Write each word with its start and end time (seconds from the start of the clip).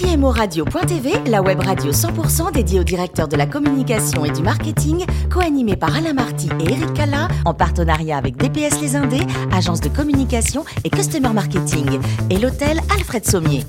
CMO 0.00 0.30
Radio.tv, 0.30 1.12
la 1.26 1.42
web 1.42 1.60
radio 1.60 1.92
100% 1.92 2.52
dédiée 2.52 2.80
aux 2.80 2.84
directeurs 2.84 3.28
de 3.28 3.36
la 3.36 3.44
communication 3.44 4.24
et 4.24 4.30
du 4.30 4.42
marketing, 4.42 5.04
co-animée 5.30 5.76
par 5.76 5.94
Alain 5.94 6.14
Marty 6.14 6.48
et 6.58 6.72
Eric 6.72 6.94
Cala, 6.94 7.28
en 7.44 7.52
partenariat 7.52 8.16
avec 8.16 8.38
DPS 8.38 8.80
Les 8.80 8.96
Indés, 8.96 9.26
agence 9.52 9.82
de 9.82 9.90
communication 9.90 10.64
et 10.84 10.90
customer 10.90 11.34
marketing, 11.34 12.00
et 12.30 12.38
l'hôtel 12.38 12.80
Alfred 12.96 13.26
Sommier. 13.26 13.64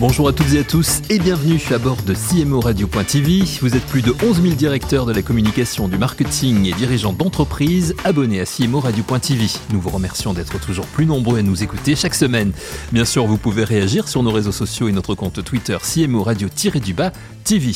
Bonjour 0.00 0.28
à 0.28 0.32
toutes 0.32 0.54
et 0.54 0.60
à 0.60 0.64
tous 0.64 1.02
et 1.10 1.18
bienvenue 1.18 1.60
à 1.70 1.76
bord 1.76 1.98
de 2.06 2.14
CMO 2.14 2.60
Radio.tv. 2.60 3.42
Vous 3.60 3.76
êtes 3.76 3.84
plus 3.84 4.00
de 4.00 4.14
11 4.24 4.40
000 4.40 4.54
directeurs 4.54 5.04
de 5.04 5.12
la 5.12 5.20
communication, 5.20 5.88
du 5.88 5.98
marketing 5.98 6.64
et 6.64 6.72
dirigeants 6.72 7.12
d'entreprises 7.12 7.94
abonnés 8.02 8.40
à 8.40 8.46
CMO 8.46 8.80
Radio.tv. 8.80 9.44
Nous 9.74 9.78
vous 9.78 9.90
remercions 9.90 10.32
d'être 10.32 10.58
toujours 10.58 10.86
plus 10.86 11.04
nombreux 11.04 11.40
à 11.40 11.42
nous 11.42 11.62
écouter 11.62 11.96
chaque 11.96 12.14
semaine. 12.14 12.52
Bien 12.92 13.04
sûr, 13.04 13.26
vous 13.26 13.36
pouvez 13.36 13.62
réagir 13.62 14.08
sur 14.08 14.22
nos 14.22 14.32
réseaux 14.32 14.52
sociaux 14.52 14.88
et 14.88 14.92
notre 14.92 15.14
compte 15.14 15.44
Twitter 15.44 15.76
CMO 15.82 16.22
Radio-du-bas 16.22 17.12
TV. 17.44 17.72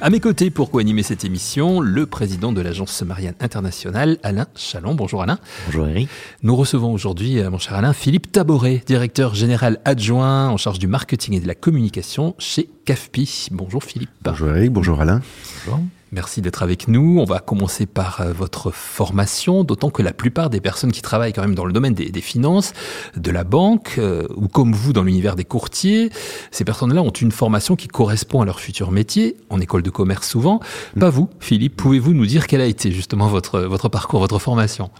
À 0.00 0.10
mes 0.10 0.18
côtés, 0.18 0.50
pour 0.50 0.70
co-animer 0.70 1.02
cette 1.02 1.24
émission, 1.24 1.80
le 1.80 2.06
président 2.06 2.52
de 2.52 2.60
l'agence 2.60 3.02
Marianne 3.02 3.34
Internationale, 3.38 4.18
Alain 4.22 4.46
Chalon. 4.56 4.94
Bonjour 4.94 5.22
Alain. 5.22 5.38
Bonjour 5.66 5.86
Eric. 5.86 6.08
Nous 6.42 6.56
recevons 6.56 6.92
aujourd'hui, 6.92 7.38
euh, 7.38 7.50
mon 7.50 7.58
cher 7.58 7.74
Alain, 7.74 7.92
Philippe 7.92 8.32
Taboret, 8.32 8.82
directeur 8.86 9.34
général 9.34 9.78
adjoint 9.84 10.48
en 10.48 10.56
charge 10.56 10.78
du 10.78 10.86
marketing 10.86 11.34
et 11.34 11.40
de 11.40 11.46
la 11.46 11.54
communication 11.60 12.34
chez 12.38 12.68
CAFPI. 12.90 13.50
Bonjour 13.52 13.84
Philippe. 13.84 14.10
Bonjour 14.24 14.48
Eric, 14.48 14.72
bonjour 14.72 15.00
Alain. 15.00 15.20
Bonjour. 15.64 15.80
Merci 16.12 16.42
d'être 16.42 16.64
avec 16.64 16.88
nous. 16.88 17.18
On 17.20 17.24
va 17.24 17.38
commencer 17.38 17.86
par 17.86 18.20
euh, 18.20 18.32
votre 18.32 18.72
formation, 18.72 19.62
d'autant 19.62 19.90
que 19.90 20.02
la 20.02 20.12
plupart 20.12 20.50
des 20.50 20.60
personnes 20.60 20.90
qui 20.90 21.02
travaillent 21.02 21.32
quand 21.32 21.42
même 21.42 21.54
dans 21.54 21.64
le 21.64 21.72
domaine 21.72 21.94
des, 21.94 22.20
finances, 22.20 22.72
de 23.16 23.30
la 23.30 23.44
banque, 23.44 23.94
euh, 23.98 24.26
ou 24.34 24.48
comme 24.48 24.72
vous 24.72 24.92
dans 24.92 25.04
l'univers 25.04 25.36
des 25.36 25.44
courtiers, 25.44 26.10
ces 26.50 26.64
personnes-là 26.64 27.00
ont 27.02 27.10
une 27.10 27.30
formation 27.30 27.76
qui 27.76 27.86
correspond 27.86 28.40
à 28.40 28.44
leur 28.44 28.58
futur 28.58 28.90
métier, 28.90 29.36
en 29.50 29.60
école 29.60 29.82
de 29.82 29.90
commerce 29.90 30.28
souvent. 30.28 30.58
Pas 30.98 31.10
vous, 31.10 31.30
Philippe, 31.38 31.76
pouvez-vous 31.76 32.12
nous 32.12 32.26
dire 32.26 32.48
quel 32.48 32.60
a 32.60 32.66
été 32.66 32.90
justement 32.90 33.28
votre, 33.28 33.60
votre 33.60 33.88
parcours, 33.88 34.18
votre 34.18 34.40
formation? 34.40 34.90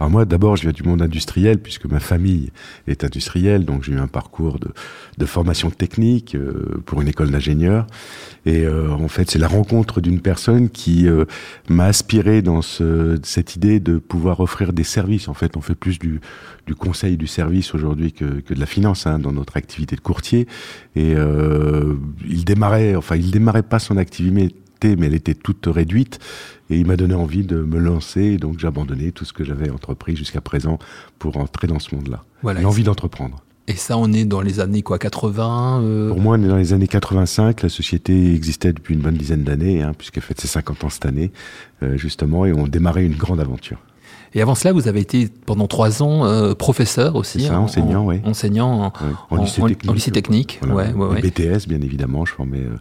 Alors 0.00 0.10
moi, 0.10 0.26
d'abord, 0.26 0.56
je 0.56 0.62
viens 0.62 0.72
du 0.72 0.82
monde 0.82 1.00
industriel 1.00 1.58
puisque 1.60 1.86
ma 1.86 1.98
famille 1.98 2.52
est 2.86 3.04
industrielle, 3.04 3.64
donc 3.64 3.84
j'ai 3.84 3.92
eu 3.92 3.98
un 3.98 4.06
parcours 4.06 4.58
de, 4.58 4.68
de 5.16 5.26
formation 5.26 5.70
technique 5.70 6.34
euh, 6.34 6.82
pour 6.84 7.00
une 7.00 7.08
école 7.08 7.30
d'ingénieur. 7.38 7.86
Et 8.46 8.64
euh, 8.64 8.90
en 8.90 9.08
fait, 9.08 9.30
c'est 9.30 9.38
la 9.38 9.48
rencontre 9.48 10.00
d'une 10.00 10.20
personne 10.20 10.70
qui 10.70 11.06
euh, 11.06 11.24
m'a 11.68 11.84
aspiré 11.84 12.42
dans 12.42 12.62
ce, 12.62 13.18
cette 13.22 13.56
idée 13.56 13.80
de 13.80 13.98
pouvoir 13.98 14.40
offrir 14.40 14.72
des 14.72 14.84
services. 14.84 15.28
En 15.28 15.34
fait, 15.34 15.56
on 15.56 15.60
fait 15.60 15.74
plus 15.74 15.98
du, 15.98 16.20
du 16.66 16.74
conseil 16.74 17.16
du 17.16 17.26
service 17.26 17.74
aujourd'hui 17.74 18.12
que, 18.12 18.40
que, 18.40 18.54
de 18.54 18.60
la 18.60 18.66
finance 18.66 19.06
hein, 19.06 19.18
dans 19.18 19.32
notre 19.32 19.56
activité 19.56 19.96
de 19.96 20.00
courtier. 20.00 20.46
Et 20.96 21.14
il 22.28 22.44
démarrait, 22.44 22.96
enfin, 22.96 23.16
il 23.16 23.30
démarrait 23.30 23.62
pas 23.62 23.78
son 23.78 23.96
activité 23.96 24.54
mais 24.84 25.06
elle 25.06 25.14
était 25.14 25.34
toute 25.34 25.66
réduite. 25.66 26.18
Et 26.70 26.78
il 26.78 26.86
m'a 26.86 26.96
donné 26.96 27.14
envie 27.14 27.44
de 27.44 27.62
me 27.62 27.78
lancer, 27.78 28.22
et 28.22 28.36
donc 28.36 28.58
j'ai 28.58 28.66
abandonné 28.66 29.12
tout 29.12 29.24
ce 29.24 29.32
que 29.32 29.44
j'avais 29.44 29.70
entrepris 29.70 30.16
jusqu'à 30.16 30.40
présent 30.40 30.78
pour 31.18 31.36
entrer 31.38 31.66
dans 31.66 31.78
ce 31.78 31.94
monde-là. 31.94 32.24
Voilà, 32.42 32.60
L'envie 32.60 32.84
d'entreprendre. 32.84 33.42
Et 33.70 33.76
ça, 33.76 33.98
on 33.98 34.10
est 34.14 34.24
dans 34.24 34.40
les 34.40 34.60
années 34.60 34.80
quoi, 34.80 34.98
80 34.98 35.82
euh 35.82 36.08
Pour 36.08 36.20
moi, 36.20 36.38
on 36.38 36.42
est 36.42 36.48
dans 36.48 36.56
les 36.56 36.72
années 36.72 36.88
85. 36.88 37.62
La 37.62 37.68
société 37.68 38.34
existait 38.34 38.72
depuis 38.72 38.94
une 38.94 39.02
bonne 39.02 39.14
dizaine 39.14 39.44
d'années, 39.44 39.82
hein, 39.82 39.92
puisqu'elle 39.96 40.22
fête 40.22 40.40
ses 40.40 40.48
50 40.48 40.84
ans 40.84 40.88
cette 40.88 41.04
année, 41.04 41.30
euh, 41.82 41.98
justement, 41.98 42.46
et 42.46 42.52
on 42.54 42.66
démarrait 42.66 43.04
une 43.04 43.14
grande 43.14 43.40
aventure. 43.40 43.78
Et 44.34 44.42
avant 44.42 44.54
cela, 44.54 44.72
vous 44.72 44.88
avez 44.88 45.00
été 45.00 45.28
pendant 45.46 45.66
trois 45.66 46.02
ans 46.02 46.24
euh, 46.24 46.54
professeur 46.54 47.16
aussi. 47.16 47.42
Ça, 47.42 47.58
enseignant, 47.58 48.04
oui. 48.06 48.20
Enseignant 48.24 48.92
en, 49.30 49.44
lycée 49.92 50.10
technique. 50.10 50.60
Ouais, 50.62 50.92
ouais, 50.92 51.20
BTS, 51.22 51.66
bien 51.66 51.80
évidemment. 51.80 52.24
Je 52.24 52.32
formais 52.32 52.60
euh, 52.60 52.76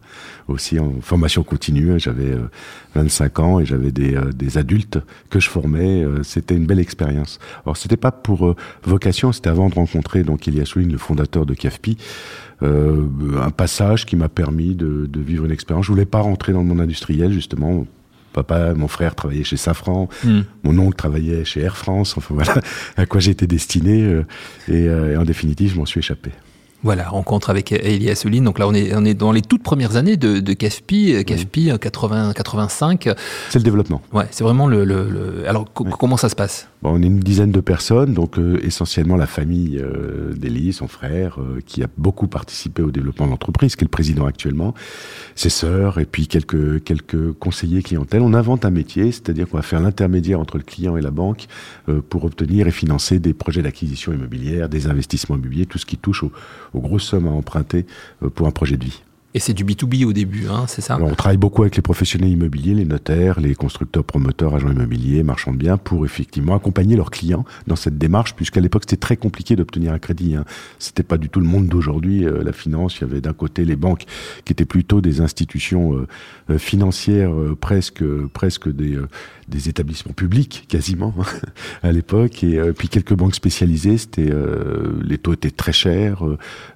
aussi 0.48 0.80
en 0.80 0.96
formation 1.02 1.44
continue. 1.44 2.00
J'avais 2.00 2.36
25 2.96 3.40
euh, 3.40 3.44
ans 3.44 3.60
et 3.60 3.66
j'avais 3.66 3.92
des, 3.92 4.18
des, 4.36 4.58
adultes 4.58 5.00
que 5.30 5.40
je 5.40 5.50
formais. 5.50 6.04
c'était 6.24 6.56
une 6.56 6.66
belle 6.66 6.80
expérience. 6.80 7.40
Alors, 7.66 7.78
c'était 7.78 7.98
pas 7.98 8.12
pour 8.12 8.56
vocation, 8.84 9.32
c'était 9.32 9.50
avant 9.50 9.70
de 9.70 9.76
rencontrer 9.76 10.24
donc 10.24 10.48
Elias 10.48 10.66
Souline, 10.66 10.92
le 10.92 10.98
fondateur 10.98 11.46
de 11.46 11.54
CAFPI. 11.54 11.98
un 12.62 13.52
passage 13.56 14.06
qui 14.06 14.16
m'a 14.16 14.30
permis 14.30 14.76
de, 14.76 15.06
de, 15.06 15.22
vivre 15.22 15.46
une 15.46 15.52
expérience. 15.52 15.86
Je 15.86 15.92
voulais 15.92 16.06
pas 16.06 16.22
rentrer 16.22 16.54
dans 16.54 16.62
le 16.62 16.66
monde 16.66 16.82
industriel, 16.82 17.32
justement, 17.32 17.86
papa, 18.44 18.74
mon 18.74 18.88
frère 18.88 19.16
travaillait 19.16 19.44
chez 19.44 19.58
Safran, 19.58 20.10
hmm. 20.24 20.42
mon 20.64 20.78
oncle 20.80 20.96
travaillait 20.96 21.46
chez 21.46 21.62
Air 21.62 21.78
France. 21.78 22.16
Enfin 22.18 22.36
voilà 22.36 22.56
à 22.98 23.06
quoi 23.06 23.20
j'étais 23.20 23.48
destiné. 23.48 24.04
Euh, 24.04 24.26
euh, 24.70 25.14
et, 25.14 25.18
en 25.18 25.24
définitive, 25.24 25.72
je 25.74 25.78
m'en 25.78 25.86
suis 25.86 26.00
échappé. 26.00 26.32
Voilà, 26.84 27.10
rencontre 27.10 27.50
avec 27.50 27.72
Elia 27.72 28.16
Souline. 28.16 28.44
Donc 28.44 28.60
là, 28.60 28.68
on 28.68 28.74
est, 28.74 28.96
on 28.96 29.04
est 29.04 29.16
dans 29.16 29.32
les 29.32 29.42
toutes 29.42 29.64
premières 29.64 29.96
années 29.96 30.16
de, 30.16 30.40
de 30.40 30.54
CAFPI, 30.54 31.26
CAFPI 31.26 31.72
80, 31.80 32.34
85. 32.34 33.10
C'est 33.50 33.60
le 33.60 33.64
développement. 33.64 34.02
Ouais, 34.14 34.26
c'est 34.32 34.44
vraiment 34.44 34.68
le. 34.68 34.86
le, 34.86 35.44
Alors, 35.48 35.66
comment 35.74 36.18
ça 36.18 36.30
se 36.30 36.36
passe? 36.36 36.68
On 36.84 37.02
est 37.02 37.08
une 37.08 37.20
dizaine 37.20 37.52
de 37.52 37.60
personnes, 37.60 38.14
donc 38.14 38.38
euh, 38.38 38.60
essentiellement 38.64 39.16
la 39.16 39.26
famille 39.26 39.80
euh, 39.80 40.34
d'Elie, 40.34 40.74
son 40.74 40.88
frère, 40.88 41.40
euh, 41.40 41.60
qui 41.66 41.82
a 41.82 41.88
beaucoup 41.98 42.28
participé 42.28 42.84
au 42.84 42.92
développement 42.92 43.26
de 43.26 43.32
l'entreprise, 43.32 43.76
qui 43.76 43.84
est 43.84 43.86
le 43.86 43.90
président 43.90 44.28
actuellement, 44.28 44.76
ses 45.34 45.50
sœurs, 45.50 46.00
et 46.00 46.06
puis 46.06 46.28
quelques 46.28 46.84
quelques 46.84 47.34
conseillers 47.34 47.82
clientèle. 47.82 48.22
On 48.22 48.36
invente 48.36 48.64
un 48.64 48.70
métier, 48.70 49.12
c'est-à-dire 49.12 49.50
qu'on 49.50 49.58
va 49.58 49.64
faire 49.64 49.80
l'intermédiaire 49.80 50.40
entre 50.40 50.58
le 50.58 50.64
client 50.64 50.98
et 50.98 51.02
la 51.02 51.12
banque 51.12 51.48
pour 52.10 52.26
obtenir 52.26 52.68
et 52.68 52.72
financer 52.72 53.20
des 53.20 53.34
projets 53.34 53.62
d'acquisition 53.64 54.14
immobilière, 54.14 54.70
des 54.70 54.88
investissements 54.88 55.36
immobiliers, 55.36 55.66
tout 55.66 55.80
ce 55.80 55.86
qui 55.86 55.98
touche 55.98 56.24
aux, 56.24 56.32
aux 56.74 56.82
grosses 56.82 57.04
sommes 57.04 57.28
à 57.28 57.32
emprunter 57.32 57.86
pour 58.36 58.48
un 58.48 58.52
projet 58.52 58.78
de 58.78 58.86
vie. 58.86 59.02
Et 59.38 59.40
c'est 59.40 59.54
du 59.54 59.66
B2B 59.66 60.04
au 60.06 60.14
début, 60.14 60.48
hein, 60.50 60.66
c'est 60.68 60.82
ça? 60.82 60.96
Alors, 60.96 61.10
On 61.10 61.14
travaille 61.14 61.38
beaucoup 61.38 61.62
avec 61.62 61.76
les 61.76 61.84
professionnels 61.84 62.32
immobiliers, 62.32 62.74
les 62.74 62.86
notaires, 62.86 63.40
les 63.40 63.54
constructeurs, 63.54 64.04
promoteurs, 64.04 64.56
agents 64.56 64.72
immobiliers, 64.72 65.22
marchands 65.22 65.52
de 65.52 65.58
biens, 65.58 65.78
pour 65.78 66.06
effectivement 66.06 66.56
accompagner 66.56 66.96
leurs 66.96 67.12
clients 67.12 67.46
dans 67.68 67.76
cette 67.76 68.00
démarche, 68.00 68.34
puisqu'à 68.36 68.62
l'époque 68.62 68.84
c'était 68.86 68.98
très 68.98 69.16
compliqué 69.16 69.56
d'obtenir 69.56 69.94
un 69.94 70.00
crédit. 70.00 70.36
Hein. 70.36 70.46
C'était 70.80 71.04
pas 71.04 71.20
du 71.20 71.30
tout 71.30 71.40
le 71.40 71.46
monde 71.46 71.68
d'aujourd'hui, 71.68 72.26
euh, 72.26 72.42
la 72.42 72.52
finance. 72.52 72.98
Il 72.98 73.02
y 73.02 73.04
avait 73.04 73.22
d'un 73.22 73.34
côté 73.34 73.64
les 73.64 73.76
banques 73.76 74.06
qui 74.44 74.54
étaient 74.54 74.66
plutôt 74.66 75.02
des 75.02 75.22
institutions 75.22 75.94
euh, 75.94 76.08
euh, 76.50 76.58
financières, 76.58 77.32
presque, 77.62 78.04
presque 78.34 78.70
des, 78.74 78.98
des 79.48 79.70
établissements 79.70 80.14
publics 80.14 80.66
quasiment 80.68 81.14
à 81.84 81.92
l'époque, 81.92 82.44
et 82.44 82.60
puis 82.74 82.90
quelques 82.90 83.14
banques 83.14 83.36
spécialisées. 83.36 83.98
C'était 83.98 84.32
les 85.04 85.18
taux 85.18 85.34
étaient 85.34 85.52
très 85.52 85.74
chers, 85.74 86.24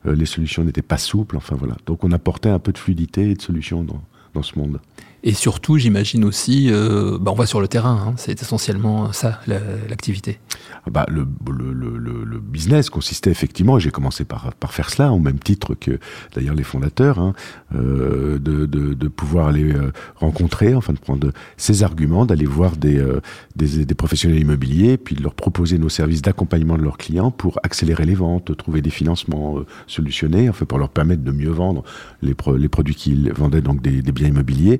les 0.06 0.26
solutions 0.26 0.64
n'étaient 0.64 0.81
pas 0.81 0.98
souples. 0.98 1.38
Enfin 1.38 1.56
voilà. 1.58 1.76
Donc 1.86 2.04
on 2.04 2.12
apportait 2.12 2.50
un 2.50 2.60
peu 2.60 2.72
de 2.72 2.78
fluidité 2.78 3.31
et 3.31 3.36
de 3.36 3.42
solution 3.42 3.84
dans, 3.84 4.02
dans 4.34 4.44
ce 4.44 4.58
monde. 4.58 4.80
Et 5.24 5.34
surtout, 5.34 5.78
j'imagine 5.78 6.25
aussi, 6.25 6.69
euh, 6.72 7.19
bah 7.19 7.31
on 7.31 7.36
va 7.36 7.46
sur 7.46 7.62
le 7.62 7.68
terrain, 7.68 8.06
hein, 8.08 8.14
c'est 8.18 8.42
essentiellement 8.42 9.14
ça, 9.14 9.40
l'activité. 9.46 10.40
Ah 10.88 10.90
bah, 10.90 11.06
le, 11.09 11.28
le, 11.47 11.74
le, 11.74 12.24
le, 12.24 12.40
business 12.40 12.90
consistait 12.90 13.30
effectivement, 13.30 13.78
et 13.78 13.80
j'ai 13.80 13.92
commencé 13.92 14.25
par, 14.25 14.52
par 14.56 14.74
faire 14.74 14.90
cela, 14.90 15.12
au 15.12 15.19
même 15.19 15.38
titre 15.38 15.75
que 15.75 16.00
d'ailleurs 16.34 16.56
les 16.56 16.64
fondateurs, 16.64 17.19
hein, 17.19 17.34
euh, 17.75 18.40
de, 18.40 18.66
de, 18.66 18.96
de, 18.96 19.08
pouvoir 19.08 19.50
aller 19.50 19.72
euh, 19.72 19.92
rencontrer, 20.16 20.74
enfin 20.74 20.94
de 20.94 21.00
prendre 21.00 21.31
ces 21.56 21.84
arguments, 21.84 22.25
d'aller 22.25 22.48
voir 22.48 22.75
des, 22.75 22.98
euh, 22.98 23.22
des, 23.56 23.86
des, 23.86 23.96
professionnels 23.96 24.40
immobiliers, 24.40 24.98
puis 24.98 25.16
de 25.16 25.22
leur 25.22 25.36
proposer 25.36 25.78
nos 25.78 25.90
services 25.90 26.24
d'accompagnement 26.24 26.78
de 26.78 26.84
leurs 26.84 26.98
clients 26.98 27.30
pour 27.30 27.59
accélérer 27.62 28.06
les 28.06 28.16
ventes, 28.16 28.58
trouver 28.58 28.81
des 28.81 28.90
financements 28.90 29.58
solutionnés, 29.86 30.50
enfin 30.50 30.66
pour 30.66 30.80
leur 30.80 30.90
permettre 30.90 31.22
de 31.22 31.31
mieux 31.31 31.52
vendre 31.52 31.84
les, 32.24 32.36
les 32.58 32.69
produits 32.69 32.96
qu'ils 32.96 33.31
vendaient, 33.34 33.62
donc 33.62 33.84
des, 33.84 34.02
des 34.02 34.12
biens 34.22 34.30
immobiliers 34.30 34.80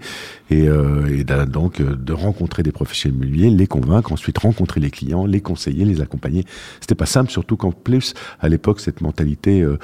et, 0.50 0.68
euh, 0.68 1.24
donc 1.46 1.79
euh, 1.79 1.96
de 1.96 2.13
rencontrer 2.13 2.63
des 2.63 2.72
professionnels 2.72 3.18
immobiliers, 3.18 3.50
les 3.50 3.68
convaincre, 3.68 4.12
ensuite 4.12 4.38
rencontrer 4.38 4.79
les 4.79 4.91
clients, 4.91 5.25
les 5.25 5.41
conseiller, 5.41 5.85
les 5.85 6.02
accompagner. 6.02 6.46
C'était 6.79 6.96
pas 6.96 7.06
simple, 7.06 7.31
surtout 7.31 7.57
qu'en 7.57 7.72
plus 7.72 8.13
à 8.40 8.50
l'époque 8.50 8.80
cette 8.80 9.01
mentalité 9.01 9.62
euh 9.62 9.78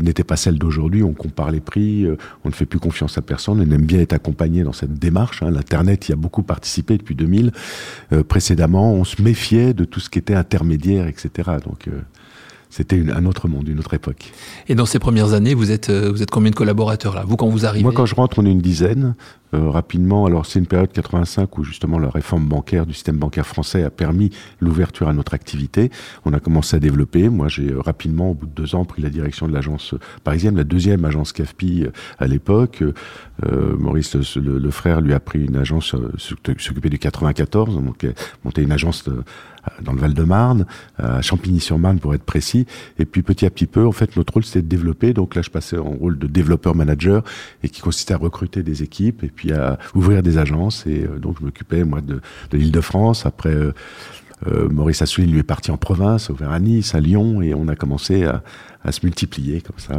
n'était 0.00 0.24
pas 0.24 0.36
celle 0.36 0.58
d'aujourd'hui. 0.58 1.02
On 1.04 1.12
compare 1.12 1.50
les 1.52 1.60
prix, 1.60 2.06
on 2.44 2.48
ne 2.48 2.54
fait 2.54 2.66
plus 2.66 2.80
confiance 2.80 3.18
à 3.18 3.22
personne, 3.22 3.60
on 3.60 3.70
aime 3.70 3.86
bien 3.86 4.00
être 4.00 4.14
accompagné 4.14 4.64
dans 4.64 4.72
cette 4.72 4.94
démarche. 4.94 5.42
Hein. 5.42 5.50
L'internet 5.50 6.08
y 6.08 6.12
a 6.12 6.16
beaucoup 6.16 6.42
participé 6.42 6.96
depuis 6.96 7.14
2000. 7.14 7.52
précédemment, 8.26 8.94
on 8.94 9.04
se 9.04 9.22
méfiait 9.22 9.74
de 9.74 9.84
tout 9.84 10.00
ce 10.00 10.10
qui 10.10 10.18
était 10.18 10.34
intermédiaire, 10.34 11.06
etc. 11.06 11.50
Donc 11.64 11.88
c'était 12.70 13.02
un 13.12 13.26
autre 13.26 13.48
monde, 13.48 13.68
une 13.68 13.78
autre 13.78 13.94
époque. 13.94 14.32
Et 14.68 14.74
dans 14.74 14.86
ces 14.86 14.98
premières 14.98 15.32
années, 15.32 15.54
vous 15.54 15.70
êtes, 15.70 15.90
vous 15.90 16.22
êtes 16.22 16.30
combien 16.30 16.50
de 16.50 16.56
collaborateurs 16.56 17.14
là? 17.14 17.24
Vous, 17.26 17.36
quand 17.36 17.48
vous 17.48 17.66
arrivez 17.66 17.82
Moi, 17.82 17.92
quand 17.92 18.06
je 18.06 18.14
rentre, 18.14 18.38
on 18.38 18.46
est 18.46 18.50
une 18.50 18.60
dizaine. 18.60 19.14
Rapidement. 19.52 20.26
Alors 20.26 20.46
c'est 20.46 20.58
une 20.58 20.66
période 20.66 20.92
85 20.92 21.58
où 21.58 21.64
justement 21.64 21.98
la 21.98 22.10
réforme 22.10 22.46
bancaire 22.46 22.86
du 22.86 22.94
système 22.94 23.16
bancaire 23.16 23.46
français 23.46 23.82
a 23.84 23.90
permis 23.90 24.30
l'ouverture 24.60 25.08
à 25.08 25.12
notre 25.12 25.34
activité. 25.34 25.90
On 26.24 26.32
a 26.32 26.40
commencé 26.40 26.76
à 26.76 26.80
développer. 26.80 27.28
Moi, 27.28 27.48
j'ai 27.48 27.72
rapidement, 27.74 28.30
au 28.30 28.34
bout 28.34 28.46
de 28.46 28.52
deux 28.52 28.74
ans, 28.74 28.84
pris 28.84 29.02
la 29.02 29.10
direction 29.10 29.48
de 29.48 29.52
l'agence 29.52 29.94
parisienne, 30.24 30.56
la 30.56 30.64
deuxième 30.64 31.04
agence 31.04 31.32
CAFPI 31.32 31.86
à 32.18 32.26
l'époque. 32.26 32.82
Maurice, 33.78 34.16
le, 34.36 34.70
frère, 34.70 35.00
lui 35.00 35.14
a 35.14 35.20
pris 35.20 35.44
une 35.44 35.56
agence 35.56 35.94
s'occuper 36.18 36.90
du 36.90 36.98
94, 36.98 37.74
donc 37.74 38.06
monté 38.44 38.62
une 38.62 38.72
agence 38.72 39.08
dans 39.82 39.92
le 39.92 39.98
Val-de-Marne, 39.98 40.66
à 40.98 41.22
Champigny-sur-Marne 41.22 41.98
pour 41.98 42.14
être 42.14 42.24
précis. 42.24 42.66
Et 42.98 43.04
puis 43.04 43.22
petit 43.22 43.46
à 43.46 43.50
petit 43.50 43.66
peu, 43.66 43.86
en 43.86 43.92
fait, 43.92 44.16
notre 44.16 44.32
rôle 44.34 44.44
c'était 44.44 44.62
de 44.62 44.68
développer. 44.68 45.12
Donc 45.12 45.34
là, 45.34 45.42
je 45.42 45.50
passais 45.50 45.78
en 45.78 45.90
rôle 45.90 46.18
de 46.18 46.26
développeur-manager 46.26 47.22
et 47.62 47.68
qui 47.68 47.80
consistait 47.80 48.14
à 48.14 48.18
recruter 48.18 48.62
des 48.62 48.82
équipes 48.82 49.22
à 49.48 49.78
ouvrir 49.94 50.22
des 50.22 50.38
agences. 50.38 50.86
Et 50.86 51.04
euh, 51.04 51.18
donc 51.18 51.36
je 51.40 51.44
m'occupais 51.44 51.84
moi 51.84 52.00
de, 52.00 52.20
de 52.50 52.56
l'Île-de-France. 52.56 53.26
Après. 53.26 53.54
Euh, 53.54 53.72
euh, 54.46 54.70
Maurice 54.70 55.02
Assouline 55.02 55.30
lui 55.30 55.40
est 55.40 55.42
parti 55.42 55.70
en 55.70 55.76
province, 55.76 56.30
ouvert 56.30 56.50
à 56.50 56.58
Nice, 56.60 56.94
à 56.94 57.00
Lyon, 57.00 57.42
et 57.42 57.52
on 57.52 57.68
a 57.68 57.76
commencé 57.76 58.24
à, 58.24 58.42
à 58.82 58.90
se 58.90 59.04
multiplier 59.04 59.60
comme 59.60 59.76
ça 59.76 59.92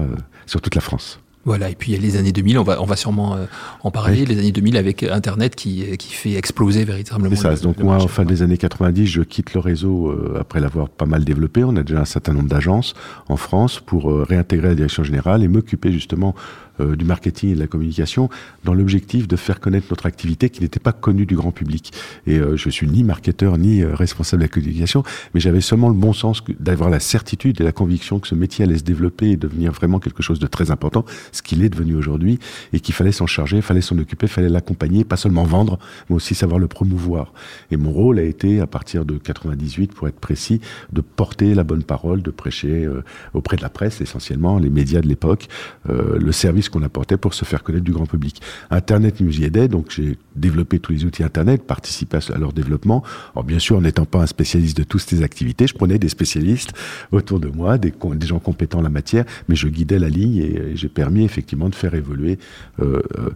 sur 0.48 0.62
toute 0.62 0.74
la 0.74 0.82
France. 0.82 1.20
Voilà, 1.44 1.72
et 1.72 1.76
puis 1.76 1.92
il 1.92 1.96
y 1.96 1.98
a 1.98 2.02
les 2.02 2.18
années 2.18 2.32
2000, 2.32 2.60
on 2.60 2.64
va, 2.64 2.80
on 2.82 2.86
va 2.86 2.96
sûrement 2.96 3.36
euh, 3.36 3.46
en 3.82 3.90
parler, 3.90 4.26
les 4.26 4.38
années 4.38 4.52
2000 4.52 4.78
avec 4.78 5.02
Internet 5.02 5.56
qui, 5.56 5.98
qui 5.98 6.14
fait 6.14 6.34
exploser 6.34 6.86
véritablement. 6.86 7.36
C'est 7.36 7.42
ça, 7.42 7.56
donc 7.56 7.80
moi, 7.80 7.96
en 7.96 8.08
fin 8.08 8.26
des 8.26 8.44
années 8.44 8.58
90, 8.58 9.08
je 9.08 9.24
quitte 9.24 9.56
le 9.56 9.60
réseau 9.60 10.10
euh, 10.10 10.38
après 10.40 10.60
l'avoir 10.60 10.90
pas 10.90 11.08
mal 11.08 11.24
développé. 11.24 11.64
On 11.64 11.76
a 11.78 11.84
déjà 11.84 12.02
un 12.02 12.06
certain 12.06 12.34
nombre 12.34 12.50
d'agences 12.50 12.94
en 13.28 13.38
France 13.38 13.80
pour 13.80 14.12
euh, 14.12 14.24
réintégrer 14.24 14.70
la 14.70 14.76
direction 14.76 15.04
générale 15.04 15.42
et 15.42 15.48
m'occuper 15.48 15.92
justement 15.92 16.36
euh, 16.82 16.96
du 16.96 17.06
marketing 17.06 17.52
et 17.52 17.56
de 17.56 17.60
la 17.60 17.68
communication 17.68 18.30
dans 18.64 18.74
l'objectif 18.74 19.28
de 19.28 19.36
faire 19.36 19.60
connaître 19.60 19.88
notre 19.90 20.06
activité 20.06 20.50
qui 20.50 20.62
n'était 20.62 20.80
pas 20.80 20.92
connue 20.92 21.26
du 21.26 21.36
grand 21.36 21.52
public. 21.52 21.92
Et 22.28 22.38
euh, 22.38 22.58
je 22.58 22.70
suis 22.70 22.88
ni 22.88 23.04
marketeur 23.04 23.58
ni 23.58 23.82
euh, 23.82 23.96
responsable 23.96 24.42
de 24.42 24.46
la 24.46 24.50
communication, 24.50 25.04
mais 25.34 25.40
j'avais 25.40 25.62
seulement 25.62 25.90
le 25.90 25.96
bon 25.96 26.14
sens 26.14 26.44
d'avoir 26.60 26.90
la 26.90 27.00
certitude 27.00 27.60
et 27.62 27.64
la 27.64 27.72
conviction 27.72 28.20
que 28.20 28.28
ce 28.28 28.36
métier 28.36 28.66
allait 28.66 28.78
se 28.78 28.84
développer 28.84 29.32
et 29.32 29.38
devenir 29.38 29.72
vraiment 29.72 30.00
quelque 30.00 30.24
chose 30.24 30.40
de 30.40 30.48
très 30.48 30.72
important, 30.72 31.06
ce 31.32 31.42
qu'il 31.42 31.64
est 31.64 31.70
devenu 31.70 31.96
aujourd'hui, 31.96 32.40
et 32.74 32.80
qu'il 32.80 32.94
fallait 32.96 33.12
s'en 33.12 33.28
charger, 33.28 33.62
fallait 33.62 33.82
s'en 33.82 33.98
occuper, 33.98 34.28
fallait 34.28 34.50
l'accompagner, 34.50 35.04
pas 35.04 35.18
seulement 35.18 35.44
vendre, 35.44 35.80
mais 36.10 36.16
aussi 36.16 36.36
savoir 36.36 36.60
le 36.60 36.68
promouvoir. 36.68 37.34
Et 37.72 37.78
mon 37.78 37.92
rôle 37.92 38.20
a 38.20 38.24
été, 38.24 38.60
à 38.60 38.68
partir 38.68 39.06
de 39.06 39.18
98, 39.18 39.94
pour 39.94 40.08
être 40.08 40.20
précis, 40.20 40.62
de 40.92 41.02
porter 41.02 41.54
la 41.56 41.64
bonne 41.64 41.84
parole, 41.84 42.22
de 42.22 42.32
prêcher 42.32 42.88
auprès 43.34 43.58
de 43.58 43.62
la 43.62 43.70
presse 43.70 44.02
essentiellement, 44.02 44.58
les 44.58 44.70
médias 44.70 45.02
de 45.02 45.08
l'époque, 45.08 45.48
le 45.88 46.32
service 46.32 46.70
qu'on 46.72 46.84
apportait 46.84 47.18
pour 47.18 47.34
se 47.34 47.46
faire 47.46 47.64
connaître 47.64 47.84
du 47.84 47.92
grand 47.92 48.06
public. 48.06 48.42
Internet 48.70 49.20
nous 49.20 49.40
y 49.40 49.44
aidait, 49.44 49.68
donc 49.68 49.92
j'ai 49.92 50.18
développé 50.36 50.80
tous 50.80 50.94
les 50.94 51.06
outils 51.06 51.24
Internet, 51.24 51.64
participé 51.64 52.18
à 52.18 52.38
leur 52.38 52.54
développement. 52.54 53.04
Alors 53.36 53.44
bien 53.44 53.60
sûr, 53.60 53.78
en 53.78 53.82
n'étant 53.82 54.06
pas 54.06 54.20
un 54.20 54.26
spécialiste 54.26 54.78
de 54.78 54.84
toutes 54.84 55.02
ces 55.02 55.24
activités, 55.24 55.68
je 55.68 55.74
prenais 55.74 56.00
des 56.00 56.10
spécialistes 56.10 56.74
autour 57.12 57.40
de 57.40 57.48
moi, 57.48 57.78
des, 57.78 57.94
gens 58.26 58.40
compétents 58.40 58.80
en 58.80 58.84
la 58.84 58.90
matière, 58.90 59.26
mais 59.48 59.56
je 59.56 59.68
guidais 59.68 60.00
la 60.00 60.10
ligne 60.10 60.38
et, 60.38 60.76
j'ai 60.76 60.90
permis 60.90 61.24
effectivement 61.24 61.70
de 61.70 61.76
faire 61.76 61.94
évoluer 61.94 62.40
euh, 62.80 63.02
euh, 63.18 63.30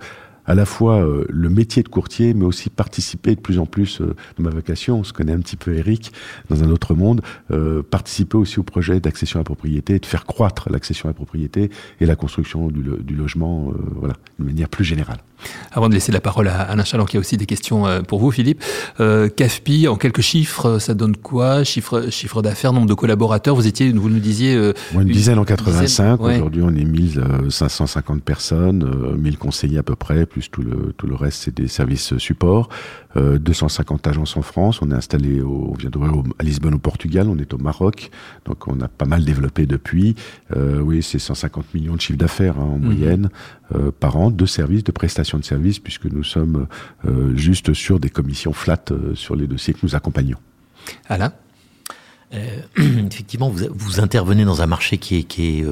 à 0.46 0.56
la 0.56 0.66
fois 0.66 1.02
euh, 1.02 1.26
le 1.30 1.50
métier 1.50 1.84
de 1.84 1.90
courtier, 1.90 2.34
mais 2.34 2.46
aussi 2.46 2.70
participer 2.70 3.36
de 3.36 3.42
plus 3.42 3.60
en 3.60 3.66
plus 3.66 4.02
euh, 4.02 4.16
de 4.38 4.44
ma 4.44 4.50
vocation. 4.50 5.00
On 5.00 5.04
se 5.04 5.14
connaît 5.14 5.34
un 5.34 5.40
petit 5.40 5.56
peu 5.56 5.76
Eric 5.76 6.12
dans 6.50 6.64
un 6.64 6.70
autre 6.70 6.94
monde. 6.94 7.22
Euh, 7.52 7.82
participer 7.84 8.38
aussi 8.38 8.60
au 8.60 8.64
projet 8.64 9.00
d'accession 9.00 9.40
à 9.40 9.42
la 9.42 9.46
propriété, 9.46 10.00
de 10.00 10.06
faire 10.06 10.26
croître 10.26 10.70
l'accession 10.72 11.10
à 11.10 11.12
la 11.12 11.16
propriété 11.16 11.70
et 12.00 12.06
la 12.06 12.16
construction 12.16 12.68
du, 12.68 12.84
du 13.02 13.16
logement, 13.16 13.72
voilà, 13.96 14.16
de 14.40 14.46
manière 14.46 14.70
plus 14.70 14.86
générale. 14.86 15.18
Avant 15.72 15.90
de 15.90 15.94
laisser 15.94 16.12
la 16.12 16.22
parole 16.22 16.48
à 16.48 16.62
Alain 16.62 16.84
Chaland, 16.84 17.06
qui 17.06 17.18
a 17.18 17.20
aussi 17.20 17.38
des 17.38 17.46
questions 17.46 17.86
euh, 17.86 18.02
pour 18.02 18.20
vous, 18.20 18.32
Philippe. 18.32 18.64
Euh, 19.00 19.30
CAFPI, 19.30 19.88
en 19.88 19.96
quelques 19.96 20.22
chiffres, 20.22 20.80
ça 20.80 20.94
donne 20.94 21.18
quoi? 21.18 21.64
Chiffre, 21.64 22.10
chiffre 22.10 22.42
d'affaires, 22.42 22.72
nombre 22.72 22.88
de 22.88 22.94
collaborateurs? 22.94 23.56
Vous 23.56 23.68
étiez, 23.68 23.92
vous 23.92 24.10
nous 24.10 24.20
disiez... 24.20 24.56
Euh, 24.56 24.74
une, 24.94 25.04
dizaine 25.06 25.38
en 25.38 25.44
85. 25.44 26.22
Aujourd'hui, 26.22 26.62
on 26.64 26.74
est 26.76 26.86
1550 26.86 28.24
personnes, 28.24 29.18
1000 29.18 29.38
conseillers 29.38 29.80
à 29.80 29.84
peu 29.84 29.96
près, 29.96 30.26
plus 30.36 30.50
tout 30.50 30.62
le, 30.62 30.94
tout 30.98 31.08
le 31.08 31.16
reste, 31.16 31.44
c'est 31.44 31.56
des 31.56 31.70
services 31.70 32.18
support. 32.18 32.68
250 33.16 34.08
agences 34.08 34.36
en 34.36 34.42
France. 34.42 34.82
On 34.82 34.92
est 34.92 34.96
installé 34.96 35.40
au, 35.40 35.70
on 35.72 35.76
vient 35.76 35.90
à 36.38 36.44
Lisbonne 36.44 36.74
au 36.74 36.80
Portugal. 36.80 37.30
On 37.30 37.38
est 37.38 37.54
au 37.54 37.58
Maroc. 37.58 38.12
Donc, 38.44 38.68
on 38.68 38.82
a 38.82 38.90
pas 38.90 39.06
mal 39.06 39.24
développé 39.24 39.66
depuis. 39.66 40.16
oui, 40.54 41.02
c'est 41.02 41.20
150 41.20 41.74
millions 41.74 41.96
de 41.96 42.02
chiffres 42.02 42.20
d'affaires 42.20 42.60
hein, 42.60 42.72
en 42.74 42.78
mhm. 42.78 42.86
moyenne. 42.86 43.30
Euh, 43.74 43.92
par 43.92 44.16
an 44.18 44.30
de 44.30 44.46
services, 44.46 44.84
de 44.84 44.92
prestations 44.92 45.40
de 45.40 45.44
services, 45.44 45.80
puisque 45.80 46.06
nous 46.06 46.24
sommes 46.24 46.68
euh, 47.06 47.36
juste 47.36 47.74
sur 47.74 48.00
des 48.00 48.12
commissions 48.12 48.54
flat 48.54 48.84
euh, 48.92 49.16
sur 49.16 49.36
les 49.36 49.48
dossiers 49.48 49.74
que 49.74 49.80
nous 49.82 49.96
accompagnons. 49.96 50.38
Alain? 51.10 51.34
effectivement, 52.78 53.50
vous, 53.50 53.66
vous, 53.72 54.00
intervenez 54.00 54.46
dans 54.46 54.62
un 54.62 54.66
marché 54.66 54.98
qui 54.98 55.20
est, 55.20 55.24
qui 55.24 55.60
est 55.60 55.66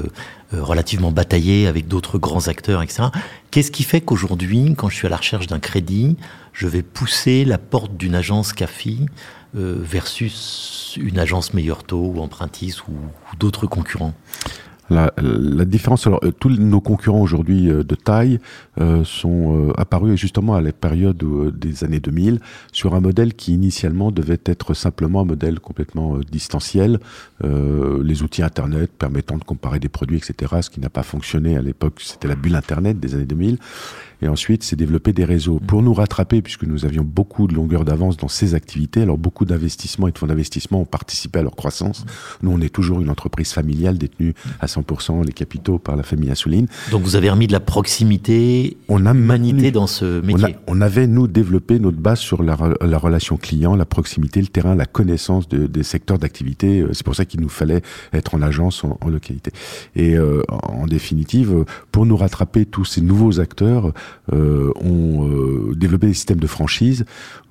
relativement 0.52 1.12
bataillé 1.12 1.66
avec 1.66 1.88
d'autres 1.88 2.18
grands 2.18 2.48
acteurs, 2.48 2.82
etc. 2.82 3.04
Qu'est-ce 3.50 3.70
qui 3.70 3.82
fait 3.82 4.00
qu'aujourd'hui, 4.00 4.74
quand 4.76 4.88
je 4.88 4.96
suis 4.96 5.06
à 5.06 5.10
la 5.10 5.16
recherche 5.16 5.46
d'un 5.46 5.58
crédit, 5.58 6.16
je 6.52 6.66
vais 6.66 6.82
pousser 6.82 7.44
la 7.44 7.58
porte 7.58 7.96
d'une 7.96 8.14
agence 8.14 8.52
CAFI 8.52 9.06
versus 9.52 10.96
une 10.96 11.18
agence 11.18 11.54
meilleur 11.54 11.84
taux 11.84 12.12
ou 12.14 12.20
Empruntis 12.20 12.76
ou 12.88 12.94
d'autres 13.38 13.66
concurrents? 13.66 14.14
La, 14.90 15.12
la, 15.16 15.64
différence, 15.64 16.06
alors, 16.06 16.20
euh, 16.24 16.30
tous 16.30 16.50
nos 16.50 16.80
concurrents 16.80 17.20
aujourd'hui 17.20 17.70
euh, 17.70 17.82
de 17.82 17.94
taille 17.94 18.38
euh, 18.80 19.02
sont 19.04 19.72
apparus 19.78 20.20
justement 20.20 20.54
à 20.54 20.60
la 20.60 20.72
période 20.72 21.22
des 21.56 21.84
années 21.84 22.00
2000 22.00 22.40
sur 22.72 22.94
un 22.94 23.00
modèle 23.00 23.34
qui 23.34 23.54
initialement 23.54 24.10
devait 24.10 24.40
être 24.44 24.74
simplement 24.74 25.22
un 25.22 25.24
modèle 25.24 25.60
complètement 25.60 26.18
distanciel, 26.30 26.98
les 27.42 28.22
outils 28.22 28.42
Internet 28.42 28.90
permettant 28.98 29.38
de 29.38 29.44
comparer 29.44 29.78
des 29.78 29.88
produits, 29.88 30.16
etc. 30.16 30.56
Ce 30.60 30.70
qui 30.70 30.80
n'a 30.80 30.90
pas 30.90 31.02
fonctionné 31.02 31.56
à 31.56 31.62
l'époque, 31.62 32.00
c'était 32.00 32.28
la 32.28 32.36
bulle 32.36 32.56
Internet 32.56 32.98
des 33.00 33.14
années 33.14 33.24
2000. 33.24 33.58
Et 34.24 34.28
ensuite, 34.28 34.62
c'est 34.62 34.74
développer 34.74 35.12
des 35.12 35.26
réseaux. 35.26 35.60
Pour 35.66 35.82
nous 35.82 35.92
rattraper, 35.92 36.40
puisque 36.40 36.62
nous 36.62 36.86
avions 36.86 37.04
beaucoup 37.04 37.46
de 37.46 37.54
longueur 37.54 37.84
d'avance 37.84 38.16
dans 38.16 38.28
ces 38.28 38.54
activités, 38.54 39.02
alors 39.02 39.18
beaucoup 39.18 39.44
d'investissements 39.44 40.08
et 40.08 40.12
de 40.12 40.18
fonds 40.18 40.26
d'investissement 40.26 40.80
ont 40.80 40.86
participé 40.86 41.40
à 41.40 41.42
leur 41.42 41.54
croissance. 41.54 42.06
Nous, 42.42 42.50
on 42.50 42.58
est 42.62 42.70
toujours 42.70 43.02
une 43.02 43.10
entreprise 43.10 43.52
familiale 43.52 43.98
détenue 43.98 44.32
à 44.60 44.66
100% 44.66 45.26
les 45.26 45.32
capitaux 45.32 45.78
par 45.78 45.96
la 45.96 46.02
famille 46.02 46.30
Assouline. 46.30 46.68
Donc 46.90 47.02
vous 47.02 47.16
avez 47.16 47.28
remis 47.28 47.48
de 47.48 47.52
la 47.52 47.60
proximité, 47.60 48.78
on 48.88 49.04
a 49.04 49.12
humanité 49.12 49.70
dans 49.70 49.86
ce 49.86 50.22
métier. 50.22 50.56
On, 50.68 50.80
avait, 50.80 51.06
nous, 51.06 51.28
développé 51.28 51.78
notre 51.78 51.98
base 51.98 52.20
sur 52.20 52.42
la, 52.42 52.54
relation 52.54 53.36
client, 53.36 53.76
la 53.76 53.84
proximité, 53.84 54.40
le 54.40 54.46
terrain, 54.46 54.74
la 54.74 54.86
connaissance 54.86 55.50
des 55.50 55.82
secteurs 55.82 56.18
d'activité. 56.18 56.82
C'est 56.92 57.04
pour 57.04 57.14
ça 57.14 57.26
qu'il 57.26 57.40
nous 57.42 57.50
fallait 57.50 57.82
être 58.14 58.34
en 58.34 58.40
agence, 58.40 58.84
en, 58.84 59.06
localité. 59.06 59.50
Et 59.96 60.16
euh, 60.16 60.42
en 60.48 60.86
définitive, 60.86 61.66
pour 61.92 62.06
nous 62.06 62.16
rattraper 62.16 62.64
tous 62.64 62.86
ces 62.86 63.02
nouveaux 63.02 63.38
acteurs, 63.38 63.74
euh, 63.88 63.92
ont 64.32 65.28
euh, 65.28 65.74
développé 65.74 66.06
des 66.06 66.14
systèmes 66.14 66.40
de 66.40 66.46
franchise 66.46 67.04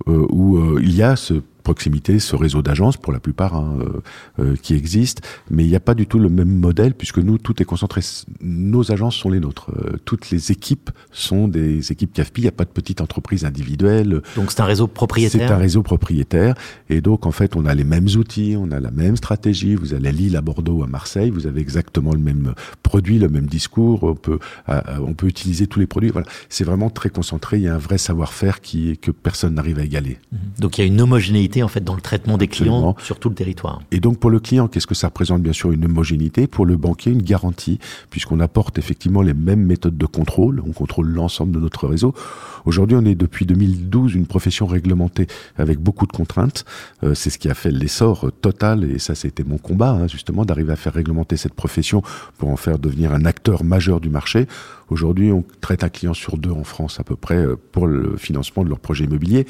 euh, 0.08 0.26
où 0.30 0.80
il 0.80 0.96
y 0.96 1.04
a 1.04 1.16
ce 1.16 1.36
proximité, 1.64 2.20
ce 2.20 2.36
réseau 2.36 2.62
d'agences 2.62 2.98
pour 2.98 3.14
la 3.14 3.20
plupart 3.20 3.56
hein, 3.56 3.78
euh, 3.80 4.02
euh, 4.40 4.56
qui 4.62 4.76
existent, 4.76 5.22
mais 5.50 5.64
il 5.64 5.70
n'y 5.70 5.76
a 5.76 5.80
pas 5.80 5.96
du 5.96 6.06
tout 6.06 6.20
le 6.20 6.30
même 6.30 6.54
modèle 6.60 6.94
puisque 6.94 7.18
nous, 7.18 7.38
tout 7.38 7.62
est 7.62 7.66
concentré. 7.66 8.02
Nos 8.42 8.92
agences 8.92 9.16
sont 9.16 9.30
les 9.30 9.40
nôtres. 9.40 9.72
Euh, 9.72 9.98
toutes 10.06 10.30
les 10.30 10.52
équipes 10.52 10.92
sont 11.12 11.48
des 11.48 11.92
équipes 11.92 12.14
CAFPI. 12.14 12.42
Il 12.42 12.44
n'y 12.44 12.50
a 12.50 12.52
pas 12.52 12.66
de 12.66 12.70
petite 12.70 13.02
entreprise 13.02 13.46
individuelle. 13.46 14.22
Donc 14.36 14.52
c'est 14.52 14.62
un 14.62 14.66
réseau 14.66 14.88
propriétaire. 14.88 15.48
C'est 15.48 15.54
un 15.54 15.58
réseau 15.58 15.82
propriétaire, 15.82 16.56
et 16.90 17.02
donc 17.02 17.26
en 17.26 17.32
fait, 17.32 17.56
on 17.56 17.66
a 17.66 17.74
les 17.74 17.84
mêmes 17.86 18.08
outils, 18.18 18.56
on 18.58 18.72
a 18.72 18.80
la 18.80 18.92
même 18.92 19.16
stratégie. 19.16 19.76
Vous 19.76 19.94
allez 19.94 20.10
à 20.10 20.12
Lille, 20.12 20.36
à 20.36 20.42
Bordeaux, 20.42 20.84
à 20.84 20.88
Marseille, 20.88 21.30
vous 21.30 21.48
avez 21.48 21.62
exactement 21.62 22.12
le 22.12 22.20
même 22.20 22.54
produit, 22.84 23.18
le 23.18 23.30
même 23.30 23.48
discours. 23.48 24.04
On 24.04 24.16
peut, 24.16 24.40
on 24.68 25.14
peut 25.14 25.28
utiliser 25.28 25.68
tous 25.68 25.80
les 25.80 25.88
produits. 25.88 26.10
Voilà, 26.10 26.28
c'est 26.50 26.66
vraiment 26.66 26.90
très 26.90 27.10
concentré. 27.10 27.58
Il 27.58 27.64
y 27.64 27.68
a 27.68 27.76
un 27.76 27.78
vrai 27.78 27.98
savoir-faire 27.98 28.60
qui 28.60 28.98
que 28.98 29.12
personne 29.12 29.56
n'arrive 29.56 29.80
à 29.80 29.84
égaler. 29.84 30.18
Donc 30.60 30.78
il 30.78 30.82
y 30.82 30.84
a 30.84 30.88
une 30.88 31.00
homogénéité 31.00 31.53
en 31.62 31.68
fait 31.68 31.84
dans 31.84 31.96
le 31.96 32.02
traitement 32.02 32.38
des 32.38 32.48
clients 32.48 32.96
sur 33.00 33.20
tout 33.20 33.30
le 33.30 33.36
territoire. 33.36 33.82
Et 33.92 34.00
donc 34.00 34.18
pour 34.18 34.32
le 34.32 34.40
client, 34.40 34.68
qu'est-ce 34.68 34.88
que 34.88 34.96
ça 34.96 35.08
représente 35.08 35.44
Bien 35.44 35.54
sûr 35.54 35.72
une 35.72 35.86
homogénéité. 35.86 36.48
Pour 36.48 36.66
le 36.66 36.78
banquier, 36.78 37.12
une 37.12 37.22
garantie, 37.22 37.80
puisqu'on 38.10 38.40
apporte 38.40 38.80
effectivement 38.80 39.22
les 39.22 39.34
mêmes 39.34 39.64
méthodes 39.64 39.98
de 39.98 40.06
contrôle. 40.06 40.64
On 40.66 40.72
contrôle 40.72 41.10
l'ensemble 41.10 41.52
de 41.52 41.60
notre 41.60 41.88
réseau. 41.88 42.16
Aujourd'hui, 42.66 42.98
on 42.98 43.06
est 43.06 43.16
depuis 43.16 43.46
2012 43.46 44.16
une 44.16 44.26
profession 44.26 44.66
réglementée 44.66 45.28
avec 45.58 45.80
beaucoup 45.80 46.08
de 46.08 46.14
contraintes. 46.14 46.66
Euh, 47.04 47.14
c'est 47.14 47.30
ce 47.30 47.38
qui 47.38 47.50
a 47.50 47.54
fait 47.54 47.72
l'essor 47.72 48.32
total, 48.42 48.86
et 48.86 49.00
ça 49.00 49.16
c'était 49.16 49.44
mon 49.44 49.58
combat, 49.58 49.92
hein, 49.92 50.08
justement, 50.08 50.46
d'arriver 50.46 50.72
à 50.72 50.78
faire 50.78 50.94
réglementer 50.94 51.36
cette 51.36 51.54
profession 51.54 52.02
pour 52.38 52.50
en 52.50 52.58
faire 52.58 52.80
devenir 52.80 53.14
un 53.14 53.26
acteur 53.26 53.64
majeur 53.64 54.00
du 54.00 54.10
marché. 54.10 54.48
Aujourd'hui, 54.90 55.32
on 55.32 55.44
traite 55.62 55.84
un 55.84 55.90
client 55.90 56.14
sur 56.14 56.38
deux 56.38 56.52
en 56.52 56.64
France 56.64 57.00
à 57.00 57.04
peu 57.04 57.16
près 57.16 57.38
euh, 57.38 57.58
pour 57.72 57.88
le 57.88 58.16
financement 58.18 58.64
de 58.64 58.70
leur 58.70 58.80
projet 58.80 59.06
immobilier. 59.06 59.46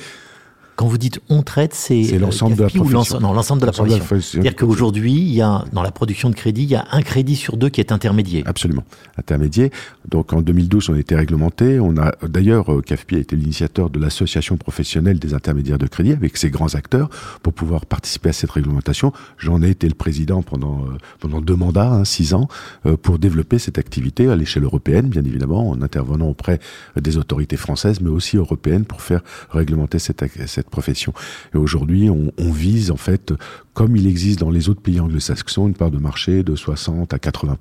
Quand 0.75 0.87
vous 0.87 0.97
dites 0.97 1.19
on 1.29 1.43
traite, 1.43 1.73
c'est 1.73 2.03
C'est 2.03 2.17
l'ensemble 2.17 2.55
de 2.55 2.63
la 2.63 2.69
profession. 2.69 3.19
non, 3.19 3.33
l'ensemble 3.33 3.61
de 3.61 3.65
la 3.67 3.71
profession. 3.71 4.19
C'est-à-dire 4.19 4.55
qu'aujourd'hui, 4.55 5.13
il 5.13 5.33
y 5.33 5.41
a 5.41 5.63
dans 5.71 5.83
la 5.83 5.91
production 5.91 6.29
de 6.29 6.35
crédit, 6.35 6.63
il 6.63 6.69
y 6.69 6.75
a 6.75 6.85
un 6.91 7.01
crédit 7.03 7.35
sur 7.35 7.57
deux 7.57 7.69
qui 7.69 7.79
est 7.79 7.91
intermédiaire. 7.91 8.43
Absolument. 8.47 8.83
Intermédiaire. 9.17 9.69
Donc 10.09 10.33
en 10.33 10.41
2012, 10.41 10.89
on 10.89 10.95
a 10.95 10.99
été 10.99 11.15
réglementé. 11.15 11.79
On 11.79 11.95
a 11.97 12.11
d'ailleurs, 12.27 12.73
euh, 12.73 12.81
CAFPI 12.81 13.15
a 13.15 13.19
été 13.19 13.35
l'initiateur 13.35 13.89
de 13.89 13.99
l'association 13.99 14.57
professionnelle 14.57 15.19
des 15.19 15.33
intermédiaires 15.33 15.77
de 15.77 15.87
crédit 15.87 16.11
avec 16.11 16.37
ses 16.37 16.49
grands 16.49 16.73
acteurs 16.75 17.09
pour 17.43 17.53
pouvoir 17.53 17.85
participer 17.85 18.29
à 18.29 18.33
cette 18.33 18.51
réglementation. 18.51 19.13
J'en 19.37 19.61
ai 19.61 19.69
été 19.69 19.87
le 19.87 19.93
président 19.95 20.41
pendant 20.41 20.79
euh, 20.85 20.97
pendant 21.19 21.39
deux 21.41 21.55
mandats, 21.55 21.91
hein, 21.91 22.05
six 22.05 22.33
ans, 22.33 22.47
euh, 22.85 22.97
pour 22.97 23.19
développer 23.19 23.59
cette 23.59 23.77
activité 23.77 24.27
à 24.29 24.35
l'échelle 24.35 24.63
européenne, 24.63 25.07
bien 25.07 25.23
évidemment, 25.23 25.69
en 25.69 25.81
intervenant 25.81 26.27
auprès 26.27 26.59
des 26.99 27.17
autorités 27.17 27.57
françaises, 27.57 28.01
mais 28.01 28.09
aussi 28.09 28.37
européennes 28.37 28.85
pour 28.85 29.01
faire 29.01 29.21
réglementer 29.51 29.99
cette 29.99 30.21
ac- 30.23 30.47
cette 30.63 30.69
profession. 30.69 31.13
Et 31.53 31.57
aujourd'hui, 31.57 32.09
on, 32.09 32.31
on 32.37 32.51
vise 32.51 32.89
en 32.89 32.97
fait, 32.97 33.33
comme 33.73 33.95
il 33.95 34.07
existe 34.07 34.39
dans 34.39 34.49
les 34.49 34.69
autres 34.69 34.81
pays 34.81 34.99
anglo-saxons, 34.99 35.67
une 35.67 35.73
part 35.73 35.91
de 35.91 35.97
marché 35.97 36.43
de 36.43 36.55
60 36.55 37.13
à 37.13 37.19
80 37.19 37.57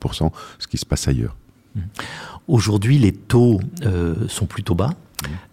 ce 0.59 0.67
qui 0.67 0.79
se 0.79 0.87
passe 0.87 1.09
ailleurs. 1.09 1.37
Aujourd'hui, 2.49 2.99
les 2.99 3.13
taux 3.13 3.61
euh, 3.85 4.15
sont 4.29 4.47
plutôt 4.47 4.75
bas. 4.75 4.91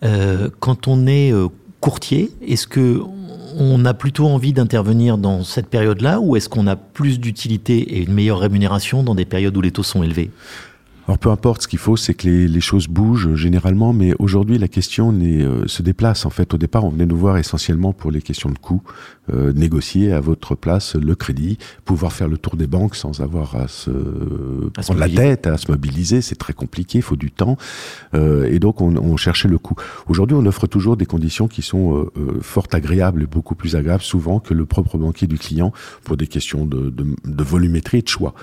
Euh, 0.03 0.49
quand 0.59 0.87
on 0.87 1.07
est 1.07 1.31
euh, 1.31 1.47
courtier, 1.79 2.31
est-ce 2.45 2.67
que 2.67 3.01
on 3.57 3.83
a 3.85 3.93
plutôt 3.93 4.27
envie 4.27 4.53
d'intervenir 4.53 5.17
dans 5.17 5.43
cette 5.43 5.67
période-là 5.67 6.19
ou 6.19 6.35
est-ce 6.35 6.49
qu'on 6.49 6.67
a 6.67 6.75
plus 6.75 7.19
d'utilité 7.19 7.77
et 7.77 8.03
une 8.03 8.13
meilleure 8.13 8.39
rémunération 8.39 9.01
dans 9.03 9.15
des 9.15 9.25
périodes 9.25 9.57
où 9.57 9.61
les 9.61 9.71
taux 9.71 9.83
sont 9.83 10.03
élevés? 10.03 10.29
Alors 11.09 11.17
peu 11.17 11.31
importe, 11.31 11.63
ce 11.63 11.67
qu'il 11.67 11.79
faut, 11.79 11.97
c'est 11.97 12.13
que 12.13 12.27
les, 12.27 12.47
les 12.47 12.61
choses 12.61 12.87
bougent 12.87 13.29
euh, 13.29 13.35
généralement, 13.35 13.93
mais 13.93 14.13
aujourd'hui 14.19 14.59
la 14.59 14.67
question 14.67 15.11
euh, 15.11 15.63
se 15.65 15.81
déplace. 15.81 16.23
En 16.27 16.29
fait, 16.29 16.53
au 16.53 16.59
départ, 16.59 16.85
on 16.85 16.89
venait 16.89 17.07
nous 17.07 17.17
voir 17.17 17.39
essentiellement 17.39 17.93
pour 17.93 18.11
les 18.11 18.21
questions 18.21 18.51
de 18.51 18.59
coûts, 18.59 18.83
euh, 19.33 19.51
négocier 19.51 20.13
à 20.13 20.19
votre 20.19 20.53
place 20.53 20.95
le 20.95 21.15
crédit, 21.15 21.57
pouvoir 21.83 22.13
faire 22.13 22.27
le 22.27 22.37
tour 22.37 22.57
des 22.57 22.67
banques 22.67 22.95
sans 22.95 23.21
avoir 23.21 23.55
à 23.55 23.67
se 23.67 23.89
À 24.77 24.83
se 24.83 24.91
prendre 24.91 24.99
la 24.99 25.09
tête, 25.09 25.47
à 25.47 25.57
se 25.57 25.71
mobiliser. 25.71 26.21
C'est 26.21 26.35
très 26.35 26.53
compliqué, 26.53 26.99
il 26.99 27.01
faut 27.01 27.15
du 27.15 27.31
temps, 27.31 27.57
Euh, 28.13 28.45
et 28.45 28.59
donc 28.59 28.79
on, 28.79 28.95
on 28.95 29.17
cherchait 29.17 29.47
le 29.47 29.57
coût. 29.57 29.73
Aujourd'hui, 30.07 30.37
on 30.39 30.45
offre 30.45 30.67
toujours 30.67 30.95
des 30.95 31.07
conditions 31.07 31.47
qui 31.47 31.63
sont 31.63 31.97
euh, 31.97 32.11
euh, 32.19 32.37
fort 32.41 32.67
agréables 32.71 33.23
et 33.23 33.25
beaucoup 33.25 33.55
plus 33.55 33.75
agréables 33.75 34.03
souvent 34.03 34.39
que 34.39 34.53
le 34.53 34.67
propre 34.67 34.99
banquier 34.99 35.25
du 35.25 35.39
client 35.39 35.73
pour 36.03 36.17
des 36.17 36.27
questions 36.27 36.65
de, 36.67 36.91
de, 36.91 37.03
de 37.25 37.43
volumétrie 37.43 37.97
et 37.97 38.03
de 38.03 38.07
choix. 38.07 38.35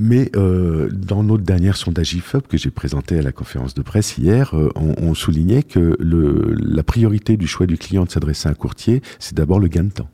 Mais 0.00 0.30
euh, 0.36 0.88
dans 0.92 1.24
notre 1.24 1.42
dernier 1.42 1.72
sondage 1.72 2.14
IFOP 2.14 2.46
que 2.46 2.56
j'ai 2.56 2.70
présenté 2.70 3.18
à 3.18 3.22
la 3.22 3.32
conférence 3.32 3.74
de 3.74 3.82
presse 3.82 4.16
hier, 4.16 4.56
euh, 4.56 4.70
on, 4.76 5.12
soulignait 5.14 5.64
que 5.64 5.96
la 6.00 6.84
priorité 6.84 7.36
du 7.36 7.48
choix 7.48 7.66
du 7.66 7.76
client 7.76 8.04
de 8.04 8.10
s'adresser 8.10 8.48
à 8.48 8.52
un 8.52 8.54
courtier, 8.54 9.02
c'est 9.18 9.34
d'abord 9.34 9.58
le 9.58 9.66
gain 9.66 9.82
de 9.82 9.90
temps. 9.90 10.08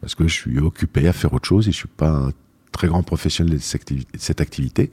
Parce 0.00 0.14
que 0.14 0.28
je 0.28 0.32
suis 0.32 0.60
occupé 0.60 1.08
à 1.08 1.12
faire 1.12 1.32
autre 1.32 1.48
chose 1.48 1.66
et 1.66 1.72
je 1.72 1.76
suis 1.76 1.88
pas 1.88 2.10
un 2.10 2.30
très 2.70 2.86
grand 2.86 3.02
professionnel 3.02 3.58
de 3.58 3.60
cette 4.16 4.40
activité. 4.40 4.92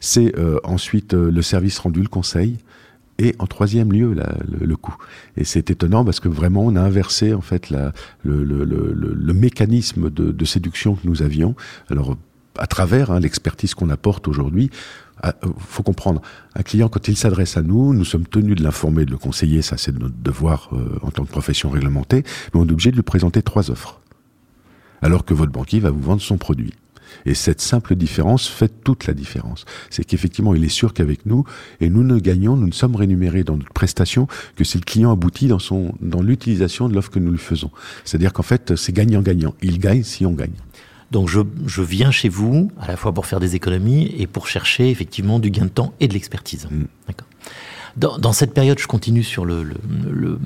C'est 0.00 0.36
euh, 0.36 0.58
ensuite 0.64 1.14
le 1.14 1.42
service 1.42 1.78
rendu, 1.78 2.02
le 2.02 2.08
conseil. 2.08 2.58
Et 3.18 3.36
en 3.38 3.46
troisième 3.46 3.92
lieu, 3.92 4.16
le, 4.48 4.76
coût. 4.76 4.96
Et 5.36 5.44
c'est 5.44 5.70
étonnant 5.70 6.04
parce 6.04 6.18
que 6.18 6.28
vraiment, 6.28 6.64
on 6.64 6.74
a 6.74 6.80
inversé 6.80 7.34
en 7.34 7.40
fait 7.40 7.70
le 7.70 9.32
mécanisme 9.32 10.10
de, 10.10 10.32
de 10.32 10.44
séduction 10.44 10.96
que 10.96 11.06
nous 11.06 11.22
avions. 11.22 11.54
Alors, 11.88 12.16
à 12.58 12.66
travers 12.66 13.10
hein, 13.10 13.20
l'expertise 13.20 13.74
qu'on 13.74 13.90
apporte 13.90 14.28
aujourd'hui, 14.28 14.70
euh, 15.24 15.32
faut 15.58 15.82
comprendre, 15.82 16.20
un 16.54 16.62
client, 16.62 16.88
quand 16.88 17.08
il 17.08 17.16
s'adresse 17.16 17.56
à 17.56 17.62
nous, 17.62 17.94
nous 17.94 18.04
sommes 18.04 18.26
tenus 18.26 18.56
de 18.56 18.62
l'informer, 18.62 19.04
de 19.04 19.10
le 19.10 19.18
conseiller, 19.18 19.62
ça 19.62 19.76
c'est 19.76 19.96
notre 19.96 20.16
devoir 20.16 20.70
euh, 20.72 20.98
en 21.02 21.10
tant 21.10 21.24
que 21.24 21.30
profession 21.30 21.70
réglementée, 21.70 22.24
mais 22.52 22.60
on 22.60 22.66
est 22.66 22.72
obligé 22.72 22.90
de 22.90 22.96
lui 22.96 23.02
présenter 23.02 23.42
trois 23.42 23.70
offres. 23.70 24.00
Alors 25.00 25.24
que 25.24 25.34
votre 25.34 25.52
banquier 25.52 25.80
va 25.80 25.90
vous 25.90 26.00
vendre 26.00 26.22
son 26.22 26.38
produit. 26.38 26.74
Et 27.26 27.34
cette 27.34 27.60
simple 27.60 27.94
différence 27.94 28.48
fait 28.48 28.72
toute 28.82 29.06
la 29.06 29.12
différence. 29.12 29.64
C'est 29.90 30.04
qu'effectivement, 30.04 30.54
il 30.54 30.64
est 30.64 30.68
sûr 30.68 30.94
qu'avec 30.94 31.26
nous, 31.26 31.44
et 31.80 31.90
nous 31.90 32.04
ne 32.04 32.18
gagnons, 32.18 32.56
nous 32.56 32.68
ne 32.68 32.72
sommes 32.72 32.96
rémunérés 32.96 33.44
dans 33.44 33.56
notre 33.56 33.72
prestation 33.72 34.28
que 34.56 34.64
si 34.64 34.78
le 34.78 34.84
client 34.84 35.12
aboutit 35.12 35.48
dans 35.48 35.58
dans 36.00 36.22
l'utilisation 36.22 36.88
de 36.88 36.94
l'offre 36.94 37.10
que 37.10 37.18
nous 37.18 37.32
lui 37.32 37.38
faisons. 37.38 37.70
C'est-à-dire 38.04 38.32
qu'en 38.32 38.42
fait, 38.42 38.76
c'est 38.76 38.92
gagnant-gagnant. 38.92 39.54
Il 39.62 39.78
gagne 39.78 40.02
si 40.02 40.24
on 40.24 40.32
gagne. 40.32 40.54
Donc 41.12 41.28
je, 41.28 41.40
je 41.66 41.82
viens 41.82 42.10
chez 42.10 42.30
vous 42.30 42.72
à 42.80 42.88
la 42.88 42.96
fois 42.96 43.12
pour 43.12 43.26
faire 43.26 43.38
des 43.38 43.54
économies 43.54 44.14
et 44.18 44.26
pour 44.26 44.48
chercher 44.48 44.88
effectivement 44.88 45.38
du 45.38 45.50
gain 45.50 45.66
de 45.66 45.70
temps 45.70 45.92
et 46.00 46.08
de 46.08 46.14
l'expertise. 46.14 46.66
Mm. 46.70 46.84
D'accord. 47.06 47.28
Dans, 47.96 48.18
dans 48.18 48.32
cette 48.32 48.54
période, 48.54 48.78
je 48.78 48.86
continue 48.86 49.22
sur 49.22 49.44
le, 49.44 49.62
le, 49.62 49.76
le, 50.10 50.40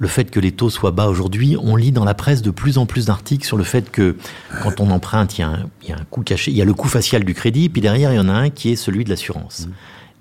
le 0.00 0.08
fait 0.08 0.28
que 0.28 0.40
les 0.40 0.50
taux 0.50 0.68
soient 0.68 0.90
bas 0.90 1.06
aujourd'hui. 1.06 1.56
On 1.62 1.76
lit 1.76 1.92
dans 1.92 2.04
la 2.04 2.14
presse 2.14 2.42
de 2.42 2.50
plus 2.50 2.78
en 2.78 2.86
plus 2.86 3.06
d'articles 3.06 3.46
sur 3.46 3.56
le 3.56 3.62
fait 3.62 3.90
que 3.90 4.16
quand 4.64 4.80
on 4.80 4.90
emprunte, 4.90 5.38
il 5.38 5.42
y, 5.42 5.44
a 5.44 5.48
un, 5.48 5.66
il 5.82 5.90
y 5.90 5.92
a 5.92 5.96
un 5.96 6.04
coût 6.10 6.22
caché, 6.22 6.50
il 6.50 6.56
y 6.56 6.62
a 6.62 6.64
le 6.64 6.74
coût 6.74 6.88
facial 6.88 7.22
du 7.22 7.32
crédit, 7.32 7.68
puis 7.68 7.80
derrière, 7.80 8.12
il 8.12 8.16
y 8.16 8.18
en 8.18 8.28
a 8.28 8.32
un 8.32 8.50
qui 8.50 8.70
est 8.70 8.76
celui 8.76 9.04
de 9.04 9.10
l'assurance. 9.10 9.68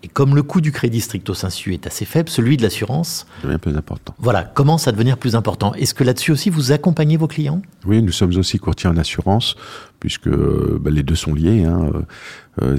Et 0.02 0.08
comme 0.08 0.36
le 0.36 0.44
coût 0.44 0.62
du 0.62 0.72
crédit 0.72 1.02
stricto 1.02 1.34
sensu 1.34 1.74
est 1.74 1.86
assez 1.86 2.06
faible, 2.06 2.30
celui 2.30 2.56
de 2.56 2.64
l'assurance, 2.64 3.28
bien 3.44 3.58
plus 3.58 3.76
important. 3.76 4.16
voilà, 4.18 4.44
commence 4.44 4.88
à 4.88 4.94
devenir 4.94 5.18
plus 5.18 5.36
important. 5.36 5.74
Est-ce 5.74 5.94
que 5.94 6.04
là-dessus 6.06 6.32
aussi, 6.32 6.50
vous 6.50 6.72
accompagnez 6.72 7.18
vos 7.18 7.28
clients? 7.28 7.62
Oui, 7.86 8.02
nous 8.02 8.14
sommes 8.14 8.36
aussi 8.38 8.60
courtiers 8.60 8.90
en 8.90 8.96
assurance, 8.96 9.56
puisque 10.00 10.30
bah, 10.30 10.90
les 10.90 11.04
deux 11.04 11.16
sont 11.16 11.34
liés. 11.34 11.66
Hein. 11.66 11.92
Euh, 12.62 12.78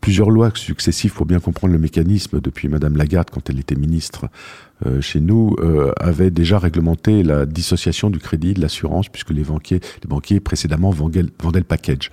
plusieurs 0.00 0.30
lois 0.30 0.50
successives 0.54 1.12
pour 1.12 1.26
bien 1.26 1.40
comprendre 1.40 1.72
le 1.72 1.78
mécanisme 1.78 2.40
depuis 2.40 2.68
Madame 2.68 2.96
Lagarde, 2.96 3.30
quand 3.30 3.50
elle 3.50 3.60
était 3.60 3.74
ministre 3.74 4.28
euh, 4.86 5.00
chez 5.00 5.20
nous, 5.20 5.56
euh, 5.60 5.92
avaient 5.98 6.30
déjà 6.30 6.58
réglementé 6.58 7.22
la 7.22 7.46
dissociation 7.46 8.10
du 8.10 8.18
crédit 8.18 8.54
de 8.54 8.60
l'assurance, 8.60 9.08
puisque 9.08 9.30
les 9.30 9.44
banquiers, 9.44 9.80
les 10.02 10.08
banquiers 10.08 10.40
précédemment 10.40 10.90
vendaient, 10.90 11.24
vendaient 11.42 11.60
le 11.60 11.64
package. 11.64 12.10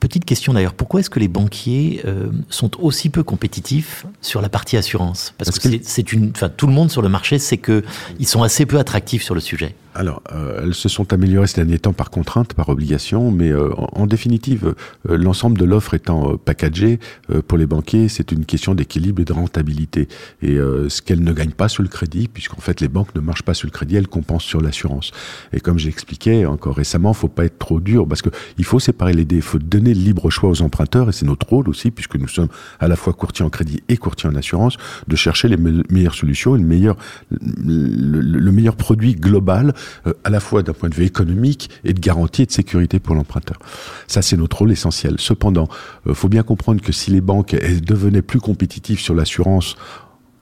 Petite 0.00 0.24
question 0.26 0.52
d'ailleurs, 0.52 0.74
pourquoi 0.74 1.00
est-ce 1.00 1.08
que 1.10 1.18
les 1.18 1.28
banquiers 1.28 2.02
euh, 2.04 2.26
sont 2.50 2.70
aussi 2.80 3.08
peu 3.08 3.22
compétitifs 3.22 4.04
sur 4.20 4.40
la 4.42 4.48
partie 4.48 4.76
assurance? 4.76 5.32
Parce, 5.38 5.50
Parce 5.50 5.58
que, 5.58 5.68
que- 5.68 5.74
c'est- 5.82 5.88
c'est 5.88 6.12
une, 6.12 6.30
enfin 6.34 6.48
tout 6.50 6.66
le 6.66 6.72
monde 6.74 6.90
sur 6.90 7.00
le 7.02 7.08
marché 7.08 7.38
sait 7.38 7.56
que 7.56 7.82
ils 8.18 8.26
sont 8.28 8.42
assez 8.42 8.66
peu 8.66 8.78
attractifs 8.78 9.22
sur 9.22 9.34
le 9.34 9.40
sujet. 9.40 9.74
Alors, 9.98 10.22
euh, 10.30 10.60
elles 10.62 10.74
se 10.74 10.90
sont 10.90 11.10
améliorées 11.14 11.46
ces 11.46 11.56
derniers 11.62 11.78
temps 11.78 11.94
par 11.94 12.10
contrainte, 12.10 12.52
par 12.52 12.68
obligation, 12.68 13.30
mais 13.30 13.50
euh, 13.50 13.70
en, 13.74 14.06
définitive, 14.06 14.74
euh, 15.08 15.16
l'ensemble 15.16 15.56
de 15.56 15.64
l'offre 15.64 15.94
étant 15.94 16.32
euh, 16.32 16.36
packagée, 16.36 17.00
euh, 17.30 17.40
pour 17.40 17.56
les 17.56 17.64
banquiers, 17.64 18.08
c'est 18.08 18.30
une 18.30 18.44
question 18.44 18.74
d'équilibre 18.74 19.22
et 19.22 19.24
de 19.24 19.32
rentabilité. 19.32 20.06
Et 20.42 20.56
euh, 20.58 20.90
ce 20.90 21.00
qu'elles 21.00 21.24
ne 21.24 21.32
gagnent 21.32 21.52
pas 21.52 21.68
sur 21.70 21.82
le 21.82 21.88
crédit, 21.88 22.28
puisqu'en 22.28 22.60
fait 22.60 22.82
les 22.82 22.88
banques 22.88 23.14
ne 23.14 23.22
marchent 23.22 23.42
pas 23.42 23.54
sur 23.54 23.66
le 23.66 23.70
crédit, 23.72 23.96
elles 23.96 24.06
compensent 24.06 24.44
sur 24.44 24.60
l'assurance. 24.60 25.12
Et 25.54 25.60
comme 25.60 25.78
j'expliquais 25.78 26.44
encore 26.44 26.76
récemment, 26.76 27.14
faut 27.14 27.28
pas 27.28 27.46
être 27.46 27.58
trop 27.58 27.80
dur, 27.80 28.06
parce 28.06 28.20
que 28.20 28.28
il 28.58 28.64
faut 28.66 28.78
séparer 28.78 29.14
les 29.14 29.24
dés, 29.24 29.36
il 29.36 29.42
faut 29.42 29.58
donner 29.58 29.94
le 29.94 30.00
libre 30.00 30.28
choix 30.28 30.50
aux 30.50 30.60
emprunteurs, 30.60 31.08
et 31.08 31.12
c'est 31.12 31.24
notre 31.24 31.48
rôle 31.48 31.70
aussi, 31.70 31.90
puisque 31.90 32.16
nous 32.16 32.28
sommes 32.28 32.48
à 32.80 32.88
la 32.88 32.96
fois 32.96 33.14
courtier 33.14 33.46
en 33.46 33.50
crédit 33.50 33.82
et 33.88 33.96
courtier 33.96 34.28
en 34.28 34.34
assurance, 34.34 34.76
de 35.08 35.16
chercher 35.16 35.48
les 35.48 35.56
me- 35.56 35.84
meilleures 35.88 36.14
solutions, 36.14 36.54
et 36.54 36.58
le 36.58 36.66
meilleur, 36.66 36.96
le, 37.30 38.20
le- 38.20 38.38
le 38.40 38.52
meilleur 38.52 38.76
produit 38.76 39.14
global, 39.14 39.72
euh, 40.06 40.12
à 40.24 40.30
la 40.30 40.40
fois 40.40 40.62
d'un 40.62 40.72
point 40.72 40.88
de 40.88 40.94
vue 40.94 41.04
économique 41.04 41.70
et 41.84 41.92
de 41.92 42.00
garantie 42.00 42.42
et 42.42 42.46
de 42.46 42.52
sécurité 42.52 42.98
pour 42.98 43.14
l'emprunteur. 43.14 43.58
Ça, 44.06 44.22
c'est 44.22 44.36
notre 44.36 44.58
rôle 44.58 44.72
essentiel. 44.72 45.16
Cependant, 45.18 45.68
il 46.06 46.14
faut 46.14 46.28
bien 46.28 46.42
comprendre 46.42 46.80
que 46.80 46.92
si 46.92 47.10
les 47.10 47.20
banques 47.20 47.54
devenaient 47.54 48.22
plus 48.22 48.40
compétitives 48.40 49.00
sur 49.00 49.14
l'assurance 49.14 49.76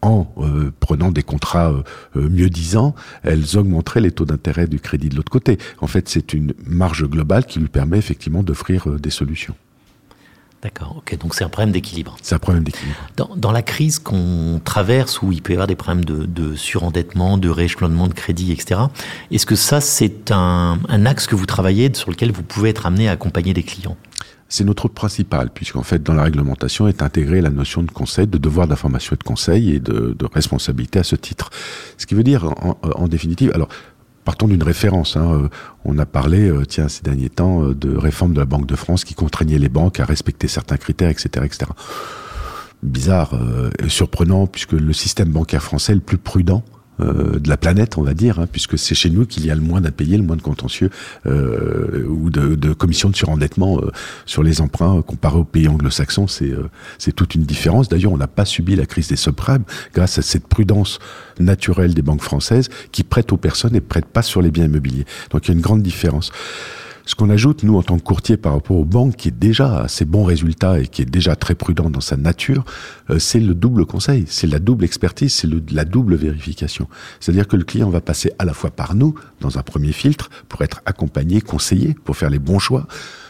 en 0.05 0.27
euh, 0.39 0.71
prenant 0.81 1.11
des 1.11 1.23
contrats 1.23 1.73
euh, 1.73 1.83
euh, 2.17 2.29
mieux 2.29 2.51
disants, 2.51 2.95
elles 3.23 3.57
augmenteraient 3.57 4.03
les 4.03 4.13
taux 4.13 4.27
d'intérêt 4.27 4.67
du 4.67 4.79
crédit 4.79 5.09
de 5.09 5.17
l'autre 5.17 5.33
côté. 5.33 5.59
En 5.81 5.87
fait, 5.87 6.09
c'est 6.09 6.35
une 6.35 6.53
marge 6.67 7.09
globale 7.09 7.47
qui 7.47 7.59
lui 7.59 7.69
permet 7.69 7.99
effectivement 7.99 8.43
d'offrir 8.43 8.89
euh, 8.91 8.99
des 8.99 9.11
solutions. 9.11 9.55
D'accord, 10.65 10.95
ok, 10.97 11.19
donc 11.19 11.35
c'est 11.35 11.45
un 11.45 11.51
problème 11.51 11.73
d'équilibre. 11.73 12.17
C'est 12.23 12.35
un 12.35 12.39
problème 12.39 12.65
d'équilibre. 12.65 12.97
Dans, 13.19 13.29
dans 13.37 13.53
la 13.53 13.61
crise 13.61 13.99
qu'on 13.99 14.63
traverse, 14.65 15.21
où 15.21 15.31
il 15.31 15.43
peut 15.43 15.53
y 15.53 15.57
avoir 15.57 15.67
des 15.67 15.77
problèmes 15.77 16.07
de, 16.07 16.25
de 16.25 16.55
surendettement, 16.57 17.37
de 17.37 17.51
rééchelonnement 17.51 18.09
de 18.09 18.15
crédit, 18.15 18.51
etc., 18.51 18.81
est-ce 19.31 19.45
que 19.45 19.57
ça, 19.57 19.83
c'est 19.83 20.31
un, 20.31 20.79
un 20.89 21.05
axe 21.05 21.27
que 21.27 21.35
vous 21.35 21.45
travaillez, 21.45 21.93
sur 21.93 22.11
lequel 22.11 22.33
vous 22.33 22.43
pouvez 22.43 22.71
être 22.71 22.87
amené 22.87 23.11
à 23.11 23.13
accompagner 23.13 23.53
des 23.53 23.63
clients? 23.63 23.99
C'est 24.49 24.65
notre 24.65 24.85
rôle 24.85 24.93
principal, 24.93 25.51
puisqu'en 25.51 25.83
fait, 25.83 26.03
dans 26.03 26.15
la 26.15 26.23
réglementation 26.23 26.89
est 26.89 27.03
intégrée 27.03 27.43
la 27.43 27.51
notion 27.51 27.83
de 27.83 27.91
conseil, 27.91 28.27
de 28.27 28.39
devoir 28.39 28.67
d'information 28.67 29.15
et 29.15 29.19
de 29.19 29.23
conseil 29.25 29.75
et 29.75 29.81
de, 29.81 30.17
de 30.19 30.27
responsabilité 30.33 30.99
à 30.99 31.05
ce 31.05 31.17
titre. 31.17 31.51
Ce 31.99 32.07
qui 32.07 32.15
veut 32.15 32.25
dire, 32.25 32.45
en, 32.45 32.79
en 32.83 33.07
définitive, 33.07 33.51
alors, 33.55 33.69
partons 34.25 34.49
d'une 34.49 34.63
référence. 34.63 35.17
Hein, 35.17 35.31
euh, 35.33 35.49
on 35.85 35.99
a 35.99 36.07
parlé, 36.07 36.49
euh, 36.49 36.65
tiens, 36.65 36.89
ces 36.89 37.03
derniers 37.03 37.29
temps, 37.29 37.63
euh, 37.63 37.75
de 37.75 37.97
réforme 37.97 38.33
de 38.33 38.41
la 38.41 38.47
Banque 38.47 38.67
de 38.67 38.77
France 38.77 39.05
qui 39.05 39.15
contraignait 39.15 39.59
les 39.59 39.69
banques 39.69 40.01
à 40.01 40.05
respecter 40.05 40.49
certains 40.49 40.77
critères, 40.77 41.11
etc., 41.11 41.45
etc. 41.45 41.71
Bizarre, 42.83 43.33
et 43.83 43.89
surprenant, 43.89 44.47
puisque 44.47 44.73
le 44.73 44.93
système 44.93 45.31
bancaire 45.31 45.63
français 45.63 45.93
est 45.93 45.95
le 45.95 46.03
plus 46.03 46.19
prudent 46.19 46.63
euh, 47.01 47.39
de 47.39 47.49
la 47.49 47.57
planète, 47.57 47.99
on 47.99 48.03
va 48.03 48.15
dire, 48.15 48.39
hein, 48.39 48.47
puisque 48.51 48.79
c'est 48.79 48.95
chez 48.95 49.11
nous 49.11 49.27
qu'il 49.27 49.45
y 49.45 49.51
a 49.51 49.55
le 49.55 49.61
moins 49.61 49.81
d'impayés, 49.81 50.17
le 50.17 50.23
moins 50.23 50.37
de 50.37 50.43
contentieux 50.43 50.91
euh, 51.27 52.07
ou 52.07 52.31
de, 52.31 52.55
de 52.55 52.73
commissions 52.73 53.11
de 53.11 53.17
surendettement 53.17 53.79
euh, 53.79 53.91
sur 54.27 54.43
les 54.43 54.61
emprunts 54.61 55.03
comparé 55.03 55.39
aux 55.39 55.45
pays 55.45 55.69
anglo-saxons. 55.69 56.27
C'est 56.27 56.53
c'est 56.99 57.13
toute 57.13 57.35
une 57.35 57.43
différence. 57.43 57.89
D'ailleurs, 57.89 58.13
on 58.13 58.17
n'a 58.17 58.27
pas 58.27 58.45
subi 58.45 58.77
la 58.77 58.87
crise 58.87 59.09
des 59.09 59.17
subprimes 59.17 59.65
grâce 59.93 60.19
à 60.19 60.23
cette 60.23 60.47
prudence 60.47 60.99
naturelle 61.41 61.95
des 61.95 62.03
banques 62.03 62.23
françaises 62.23 62.69
qui 62.93 63.03
prêtent 63.03 63.33
aux 63.33 63.37
personnes 63.37 63.75
et 63.75 63.81
prêtent 63.81 64.07
pas 64.07 64.23
sur 64.23 64.43
les 64.43 64.51
biens 64.51 64.65
immobiliers. 64.65 65.07
Donc 65.31 65.47
il 65.47 65.49
y 65.49 65.51
a 65.53 65.55
une 65.55 65.63
grande 65.63 65.83
différence. 65.83 66.31
Ce 67.07 67.15
qu'on 67.15 67.29
ajoute, 67.29 67.65
nous, 67.65 67.77
en 67.77 67.83
tant 67.83 67.99
que 67.99 68.03
courtier 68.03 68.39
par 68.39 68.55
rapport 68.55 68.79
aux 68.79 68.85
banques, 68.87 69.17
qui 69.17 69.29
est 69.29 69.39
déjà 69.39 69.83
à 69.83 69.89
ses 69.89 70.07
bons 70.07 70.25
résultats 70.25 70.81
et 70.81 70.87
qui 70.87 71.03
est 71.03 71.11
déjà 71.11 71.37
très 71.37 71.55
prudent 71.55 71.91
dans 71.91 72.01
sa 72.01 72.17
nature, 72.17 72.65
euh, 73.11 73.19
c'est 73.19 73.41
le 73.41 73.55
double 73.55 73.85
conseil, 73.85 74.25
c'est 74.27 74.47
la 74.47 74.59
double 74.59 74.85
expertise, 74.85 75.35
c'est 75.35 75.49
la 75.71 75.85
double 75.85 76.17
vérification. 76.17 76.89
C'est-à-dire 77.21 77.47
que 77.47 77.57
le 77.57 77.65
client 77.65 77.91
va 77.91 78.01
passer 78.01 78.33
à 78.39 78.47
la 78.47 78.55
fois 78.55 78.71
par 78.71 78.95
nous, 78.95 79.15
dans 79.41 79.59
un 79.59 79.63
premier 79.63 79.93
filtre, 79.93 80.31
pour 80.49 80.63
être 80.63 80.81
accompagné, 80.87 81.43
conseillé, 81.43 81.95
pour 82.05 82.17
faire 82.17 82.31
les 82.31 82.39
bons 82.39 82.59
choix, 82.59 82.87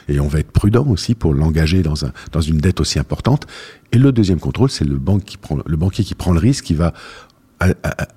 et 0.08 0.20
on 0.20 0.28
va 0.28 0.38
être 0.38 0.52
prudent 0.52 0.86
aussi 0.86 1.16
pour 1.16 1.34
l'engager 1.34 1.82
dans, 1.82 2.04
un, 2.04 2.12
dans 2.30 2.42
une 2.42 2.58
dette 2.58 2.80
aussi 2.80 3.00
importante. 3.00 3.46
Et 3.90 3.98
le 3.98 4.12
deuxième 4.12 4.38
contrôle, 4.38 4.70
c'est 4.70 4.84
le, 4.84 4.98
banque 4.98 5.24
qui 5.24 5.36
prend, 5.36 5.58
le 5.64 5.76
banquier 5.76 6.04
qui 6.04 6.14
prend 6.14 6.32
le 6.32 6.38
risque, 6.38 6.64
qui 6.64 6.74
va 6.74 6.92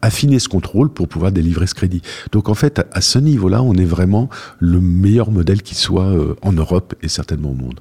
affiner 0.02 0.40
ce 0.40 0.50
contrôle 0.50 0.90
pour 0.90 1.08
pouvoir 1.08 1.32
délivrer 1.32 1.68
ce 1.68 1.76
crédit. 1.76 2.02
Donc 2.32 2.50
en 2.50 2.54
fait, 2.54 2.82
à 2.92 3.02
ce 3.02 3.20
niveau-là, 3.20 3.62
on 3.62 3.74
est 3.74 3.86
vraiment 3.86 4.30
le 4.60 4.80
meilleur 4.80 5.32
modèle 5.32 5.62
qui 5.62 5.76
soit 5.76 6.08
euh, 6.08 6.36
en 6.42 6.52
Europe 6.52 6.96
et 7.02 7.08
certainement 7.08 7.52
au 7.52 7.56
monde. 7.56 7.80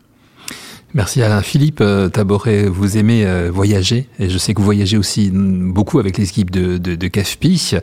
Merci 0.94 1.20
Alain. 1.20 1.42
Philippe 1.42 1.80
euh, 1.82 2.08
Taboret, 2.08 2.68
vous 2.68 2.96
aimez 2.96 3.26
euh, 3.26 3.50
voyager 3.52 4.08
et 4.18 4.30
je 4.30 4.38
sais 4.38 4.54
que 4.54 4.60
vous 4.60 4.64
voyagez 4.64 4.96
aussi 4.96 5.30
beaucoup 5.30 5.98
avec 5.98 6.16
l'équipe 6.16 6.50
de, 6.50 6.78
de, 6.78 6.94
de 6.94 7.08
CAFPI, 7.08 7.74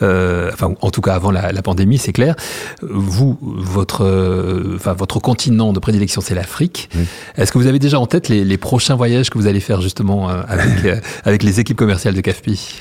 enfin 0.00 0.74
en 0.80 0.90
tout 0.90 1.00
cas 1.00 1.14
avant 1.14 1.32
la, 1.32 1.50
la 1.50 1.62
pandémie, 1.62 1.98
c'est 1.98 2.12
clair. 2.12 2.36
Vous, 2.82 3.36
votre, 3.40 4.74
enfin 4.76 4.92
votre 4.92 5.18
continent 5.18 5.72
de 5.72 5.80
prédilection, 5.80 6.20
c'est 6.20 6.36
l'Afrique. 6.36 6.88
Est-ce 7.36 7.50
que 7.50 7.58
vous 7.58 7.66
avez 7.66 7.80
déjà 7.80 7.98
en 7.98 8.06
tête 8.06 8.28
les, 8.28 8.44
les, 8.44 8.58
prochains 8.58 8.94
voyages 8.94 9.30
que 9.30 9.38
vous 9.38 9.48
allez 9.48 9.60
faire 9.60 9.80
justement 9.80 10.28
avec, 10.28 11.02
avec 11.24 11.42
les 11.42 11.58
équipes 11.58 11.78
commerciales 11.78 12.14
de 12.14 12.20
CAFPI 12.20 12.78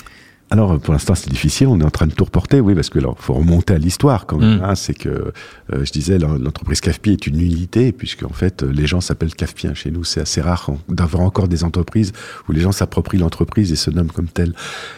alors, 0.52 0.78
pour 0.82 0.92
l'instant, 0.94 1.16
c'est 1.16 1.30
difficile. 1.30 1.68
On 1.68 1.80
est 1.80 1.86
en 1.86 1.90
train 1.90 2.08
de 2.08 2.12
tout 2.12 2.26
reporter, 2.26 2.60
oui, 2.60 2.76
parce 2.76 2.90
que 2.90 3.00
là, 3.00 3.08
faut 3.18 3.34
remonter 3.34 3.74
à 3.74 3.78
l'histoire 3.78 4.26
quand 4.26 4.38
même. 4.38 4.58
Mm. 4.58 4.64
Hein, 4.64 4.76
c'est 4.76 4.94
que, 4.94 5.10
euh, 5.10 5.86
je 5.86 5.92
disais, 5.94 6.20
l'entreprise 6.20 6.82
CAFPI 6.82 7.12
est 7.12 7.26
une 7.26 7.40
unité, 7.40 7.94
puisque 7.94 8.24
en 8.24 8.34
fait, 8.34 8.62
les 8.62 8.86
gens 8.86 9.00
s'appellent 9.00 9.34
CAFPI. 9.34 9.70
Chez 9.76 9.92
nous, 9.92 10.04
c'est 10.04 10.20
assez 10.20 10.42
rare 10.42 10.70
d'avoir 10.90 11.24
encore 11.24 11.48
des 11.48 11.64
entreprises 11.64 12.12
où 12.50 12.52
les 12.52 12.60
gens 12.60 12.74
s'approprient 12.74 13.20
l'entreprise 13.20 13.72
et 13.72 13.78
se 13.78 13.92
nomment 13.92 14.12
comme 14.12 14.28
tel. 14.28 14.54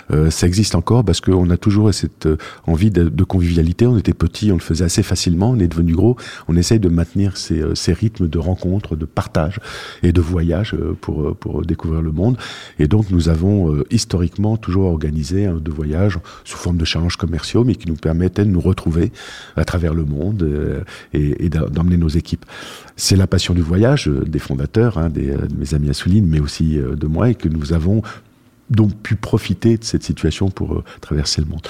Euh, 0.09 0.31
ça 0.31 0.47
existe 0.47 0.73
encore 0.73 1.05
parce 1.05 1.21
qu'on 1.21 1.47
a 1.51 1.57
toujours 1.57 1.93
cette 1.93 2.25
euh, 2.25 2.37
envie 2.65 2.89
de, 2.89 3.07
de, 3.07 3.23
convivialité. 3.23 3.85
On 3.85 3.99
était 3.99 4.15
petit, 4.15 4.51
on 4.51 4.55
le 4.55 4.59
faisait 4.59 4.85
assez 4.85 5.03
facilement. 5.03 5.51
On 5.51 5.59
est 5.59 5.67
devenu 5.67 5.93
gros. 5.93 6.17
On 6.47 6.57
essaye 6.57 6.79
de 6.79 6.89
maintenir 6.89 7.37
ces, 7.37 7.61
euh, 7.61 7.75
ces 7.75 7.93
rythmes 7.93 8.27
de 8.27 8.39
rencontres, 8.39 8.95
de 8.95 9.05
partage 9.05 9.59
et 10.01 10.13
de 10.13 10.21
voyage 10.21 10.75
pour, 11.01 11.35
pour 11.35 11.61
découvrir 11.61 12.01
le 12.01 12.11
monde. 12.11 12.37
Et 12.79 12.87
donc, 12.87 13.11
nous 13.11 13.29
avons 13.29 13.83
historiquement 13.91 14.57
toujours 14.57 14.85
organisé 14.85 15.42
de 15.51 15.71
voyage 15.71 16.19
sous 16.43 16.57
forme 16.57 16.77
de 16.77 16.85
challenges 16.85 17.17
commerciaux, 17.17 17.63
mais 17.63 17.75
qui 17.75 17.87
nous 17.87 17.95
permettaient 17.95 18.45
de 18.45 18.49
nous 18.49 18.61
retrouver 18.61 19.11
à 19.55 19.65
travers 19.65 19.93
le 19.93 20.05
monde 20.05 20.43
euh, 20.43 20.81
et, 21.13 21.49
d'emmener 21.49 21.97
nos 21.97 22.09
équipes. 22.09 22.45
C'est 22.95 23.15
la 23.15 23.27
passion 23.27 23.53
du 23.53 23.61
voyage 23.61 24.07
euh, 24.07 24.23
des 24.25 24.39
fondateurs, 24.39 24.97
hein, 24.97 25.09
des, 25.09 25.27
de 25.31 25.55
mes 25.57 25.73
amis 25.73 25.89
Assouline, 25.89 26.27
mais 26.27 26.39
aussi 26.39 26.79
euh, 26.79 26.95
de 26.95 27.07
moi, 27.07 27.29
et 27.29 27.35
que 27.35 27.49
nous 27.49 27.73
avons 27.73 28.01
donc 28.69 28.95
pu 28.95 29.15
profiter 29.15 29.77
de 29.77 29.83
cette 29.83 30.03
situation 30.03 30.49
pour 30.49 30.83
traverser 31.01 31.41
le 31.41 31.47
monde. 31.47 31.61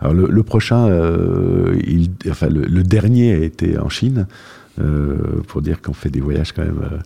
Alors 0.00 0.12
le, 0.12 0.42
prochain, 0.42 0.84
enfin 2.28 2.48
le, 2.48 2.82
dernier 2.82 3.32
a 3.32 3.38
été 3.38 3.78
en 3.78 3.88
Chine, 3.88 4.26
pour 5.48 5.62
dire 5.62 5.80
qu'on 5.80 5.94
fait 5.94 6.10
des 6.10 6.20
voyages 6.20 6.52
quand 6.52 6.62
même 6.62 7.00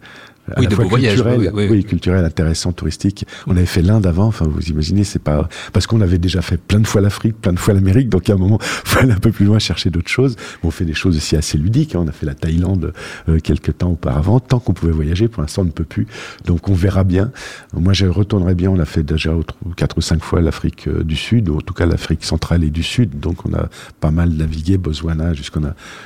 à 0.55 0.61
oui, 0.61 0.67
la 0.67 0.77
fois 0.77 0.87
culturel, 0.87 1.51
oui, 1.53 1.67
oui. 1.71 2.73
touristique. 2.75 3.27
On 3.47 3.57
avait 3.57 3.67
fait 3.67 3.83
l'Inde 3.83 4.07
avant, 4.07 4.27
enfin 4.27 4.47
vous 4.49 4.69
imaginez, 4.69 5.05
c'est 5.05 5.19
pas 5.19 5.49
parce 5.73 5.87
qu'on 5.87 6.01
avait 6.01 6.19
déjà 6.19 6.43
fait 6.43 6.57
plein 6.57 6.81
de 6.81 6.87
fois 6.87 7.01
l'Afrique, 7.01 7.41
plein 7.41 7.53
de 7.53 7.59
fois 7.59 7.75
l'Amérique, 7.75 8.09
donc 8.09 8.31
à 8.31 8.35
un 8.35 8.37
moment, 8.37 8.59
faut 8.61 9.01
aller 9.01 9.13
un 9.13 9.19
peu 9.19 9.33
plus 9.33 9.47
loin 9.47 9.59
chercher 9.59 9.91
d'autres 9.91 10.11
choses. 10.11 10.37
On 10.63 10.71
fait 10.71 10.85
des 10.85 10.95
choses 10.95 11.17
aussi 11.17 11.37
assez 11.37 11.59
ludiques. 11.59 11.95
Hein. 11.95 12.03
On 12.05 12.09
a 12.09 12.13
fait 12.13 12.27
la 12.27 12.35
Thaïlande 12.35 12.93
euh, 13.29 13.39
quelques 13.41 13.79
temps 13.79 13.91
auparavant, 13.91 14.41
tant 14.41 14.61
qu'on 14.61 14.73
pouvait 14.73 14.93
voyager. 14.93 15.29
Pour 15.29 15.43
l'instant, 15.43 15.63
on 15.63 15.67
ne 15.67 15.71
peut 15.71 15.85
plus, 15.85 16.07
donc 16.45 16.69
on 16.69 16.75
verra 16.75 17.05
bien. 17.05 17.33
Moi, 17.75 17.93
je 17.93 18.07
retournerai 18.07 18.55
bien. 18.55 18.71
On 18.71 18.79
a 18.79 18.85
fait 18.85 19.03
déjà 19.03 19.33
quatre 19.77 19.99
ou 19.99 20.01
cinq 20.01 20.23
fois 20.23 20.41
l'Afrique 20.41 20.87
euh, 20.87 21.03
du 21.03 21.17
Sud, 21.17 21.49
ou 21.49 21.59
en 21.59 21.61
tout 21.61 21.75
cas 21.75 21.87
l'Afrique 21.87 22.25
centrale 22.25 22.63
et 22.63 22.71
du 22.71 22.83
Sud. 22.83 23.19
Donc 23.19 23.47
on 23.47 23.55
a 23.55 23.69
pas 24.01 24.11
mal 24.11 24.31
navigué, 24.31 24.79
Botswana 24.79 25.35
jusqu'au 25.35 25.61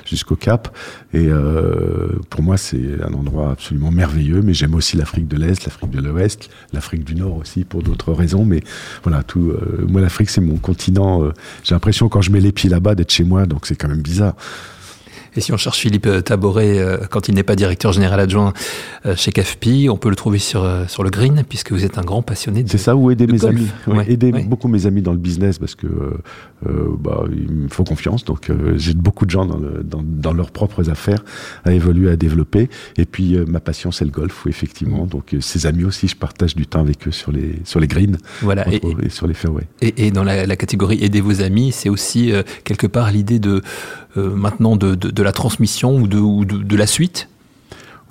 jusqu'au 0.07 0.37
Cap. 0.37 0.77
Et 1.13 1.29
euh, 1.29 2.09
pour 2.31 2.43
moi, 2.43 2.57
c'est 2.57 3.03
un 3.03 3.13
endroit 3.13 3.53
absolument 3.53 3.91
merveilleux 3.91 4.30
mais 4.43 4.55
j'aime 4.55 4.75
aussi 4.75 4.97
l'Afrique 4.97 5.29
de 5.29 5.37
l'Est, 5.37 5.65
l'Afrique 5.65 5.91
de 5.91 6.01
l'Ouest, 6.01 6.51
l'Afrique 6.73 7.05
du 7.05 7.15
Nord 7.15 7.37
aussi 7.37 7.65
pour 7.65 7.83
d'autres 7.83 8.13
raisons. 8.13 8.45
Mais 8.45 8.63
voilà, 9.03 9.23
tout. 9.23 9.51
Euh, 9.51 9.85
moi, 9.89 10.01
l'Afrique, 10.01 10.31
c'est 10.31 10.41
mon 10.41 10.57
continent. 10.57 11.25
Euh, 11.25 11.33
j'ai 11.65 11.75
l'impression 11.75 12.09
quand 12.09 12.23
je 12.23 12.31
mets 12.31 12.41
les 12.41 12.53
pieds 12.53 12.71
là-bas 12.71 12.95
d'être 12.95 13.13
chez 13.13 13.25
moi, 13.25 13.47
donc 13.47 13.67
c'est 13.67 13.77
quand 13.77 13.89
même 13.89 14.03
bizarre. 14.03 14.35
Et 15.37 15.41
si 15.41 15.53
on 15.53 15.57
cherche 15.57 15.79
Philippe 15.79 16.09
Taboret 16.25 16.79
euh, 16.79 16.99
quand 17.09 17.29
il 17.29 17.35
n'est 17.35 17.43
pas 17.43 17.57
directeur 17.57 17.93
général 17.93 18.21
adjoint 18.21 18.53
euh, 19.07 19.15
chez 19.15 19.33
CAFPI, 19.33 19.89
on 19.91 19.97
peut 19.97 20.11
le 20.11 20.17
trouver 20.17 20.39
sur, 20.39 20.65
euh, 20.65 20.85
sur 20.89 21.05
le 21.05 21.11
green, 21.11 21.45
puisque 21.49 21.73
vous 21.73 21.85
êtes 21.85 21.99
un 21.99 22.03
grand 22.03 22.23
passionné 22.23 22.63
de 22.63 22.69
C'est 22.69 22.79
ça, 22.79 22.97
ou 22.97 23.11
aider 23.11 23.27
mes 23.27 23.45
amis. 23.45 23.69
aider 24.09 24.33
beaucoup 24.33 24.69
mes 24.69 24.87
amis 24.87 25.03
dans 25.03 25.13
le 25.13 25.19
business, 25.19 25.59
parce 25.59 25.75
que 25.75 25.87
bah, 26.99 27.25
il 27.31 27.53
me 27.53 27.69
faut 27.69 27.85
confiance. 27.85 28.25
Donc 28.25 28.51
j'ai 28.77 28.95
beaucoup 28.95 29.25
de 29.25 29.31
gens 29.31 29.47
dans, 29.47 29.59
le, 29.59 29.83
dans, 29.85 30.03
dans, 30.03 30.33
leurs 30.33 30.51
propres 30.51 30.91
affaires 30.91 31.25
à 31.65 31.73
évoluer, 31.73 32.11
à 32.11 32.17
développer. 32.17 32.69
Et 32.97 33.07
puis 33.07 33.37
ma 33.47 33.61
passion, 33.61 33.93
c'est 33.93 34.05
le 34.05 34.11
golf, 34.11 34.47
effectivement. 34.47 35.05
Mm. 35.05 35.09
Donc 35.09 35.37
ces 35.41 35.67
amis 35.67 35.85
aussi, 35.85 36.09
je 36.09 36.17
partage 36.17 36.55
du 36.55 36.67
temps 36.67 36.81
avec 36.81 37.07
eux 37.07 37.13
sur 37.13 37.33
les, 37.33 37.61
sur 37.65 37.81
les 37.81 37.87
greens 37.87 38.19
voilà, 38.43 38.67
et, 38.73 38.81
et, 39.03 39.09
sur 39.09 39.27
les 39.27 39.35
fairways. 39.35 39.67
Et, 39.81 40.07
et 40.07 40.11
dans 40.11 40.25
la, 40.25 40.47
la, 40.47 40.57
catégorie 40.57 41.03
aider 41.03 41.21
vos 41.21 41.41
amis, 41.41 41.73
c'est 41.73 41.89
aussi 41.89 42.33
quelque 42.65 42.87
part 42.87 43.11
l'idée 43.11 43.39
de 43.39 43.63
maintenant 44.17 44.77
de, 44.77 44.95
de 44.95 45.11
de 45.20 45.20
la 45.23 45.33
transmission 45.33 45.97
ou 45.97 46.07
de, 46.07 46.19
ou 46.19 46.45
de, 46.45 46.77
la 46.77 46.87
suite 46.87 47.29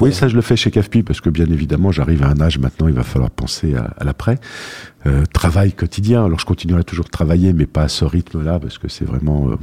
oui, 0.02 0.14
ça 0.14 0.30
je 0.30 0.36
le 0.36 0.42
fais 0.42 0.56
chez 0.56 0.72
CAFPI 0.72 1.04
parce 1.04 1.20
que 1.20 1.30
bien 1.30 1.48
évidemment 1.48 1.92
j'arrive 1.92 2.24
à 2.24 2.28
un 2.28 2.40
âge 2.40 2.58
maintenant, 2.58 2.88
il 2.88 2.94
va 2.94 3.04
falloir 3.04 3.30
penser 3.30 3.76
à, 3.76 4.02
l'après. 4.06 4.40
Euh, 5.06 5.26
travail 5.26 5.74
quotidien, 5.74 6.24
alors 6.24 6.40
je 6.40 6.46
continuerai 6.46 6.86
toujours 6.86 7.04
de 7.04 7.10
travailler 7.10 7.52
mais 7.52 7.66
pas 7.66 7.84
à 7.84 7.88
ce 7.90 8.06
rythme-là 8.06 8.60
parce 8.60 8.78
que 8.78 8.88
c'est 8.88 9.04
vraiment... 9.04 9.50
Euh, 9.50 9.56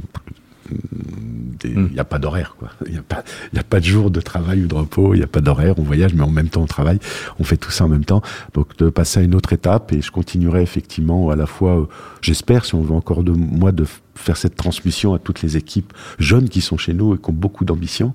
il 1.63 1.89
n'y 1.93 1.99
a 1.99 2.03
pas 2.03 2.19
d'horaire, 2.19 2.55
quoi. 2.57 2.69
Il 2.85 2.91
n'y 2.91 2.97
a, 2.97 3.01
pas, 3.01 3.23
a 3.55 3.63
pas 3.63 3.79
de 3.79 3.85
jour 3.85 4.11
de 4.11 4.21
travail 4.21 4.63
ou 4.63 4.67
de 4.67 4.75
repos, 4.75 5.13
il 5.13 5.17
n'y 5.17 5.23
a 5.23 5.27
pas 5.27 5.41
d'horaire, 5.41 5.75
on 5.77 5.83
voyage, 5.83 6.13
mais 6.13 6.23
en 6.23 6.29
même 6.29 6.49
temps 6.49 6.61
on 6.61 6.67
travaille, 6.67 6.99
on 7.39 7.43
fait 7.43 7.57
tout 7.57 7.71
ça 7.71 7.85
en 7.85 7.89
même 7.89 8.05
temps. 8.05 8.21
Donc 8.53 8.77
de 8.77 8.89
passer 8.89 9.19
à 9.19 9.23
une 9.23 9.35
autre 9.35 9.53
étape, 9.53 9.93
et 9.93 10.01
je 10.01 10.11
continuerai 10.11 10.61
effectivement 10.61 11.29
à 11.29 11.35
la 11.35 11.45
fois, 11.45 11.79
euh, 11.79 11.85
j'espère, 12.21 12.65
si 12.65 12.75
on 12.75 12.81
veut 12.81 12.93
encore 12.93 13.23
de 13.23 13.31
moi, 13.31 13.71
de 13.71 13.85
faire 14.17 14.37
cette 14.37 14.55
transmission 14.55 15.13
à 15.13 15.19
toutes 15.19 15.41
les 15.41 15.57
équipes 15.57 15.93
jeunes 16.19 16.49
qui 16.49 16.61
sont 16.61 16.77
chez 16.77 16.93
nous 16.93 17.15
et 17.15 17.17
qui 17.17 17.29
ont 17.29 17.33
beaucoup 17.33 17.65
d'ambition. 17.65 18.13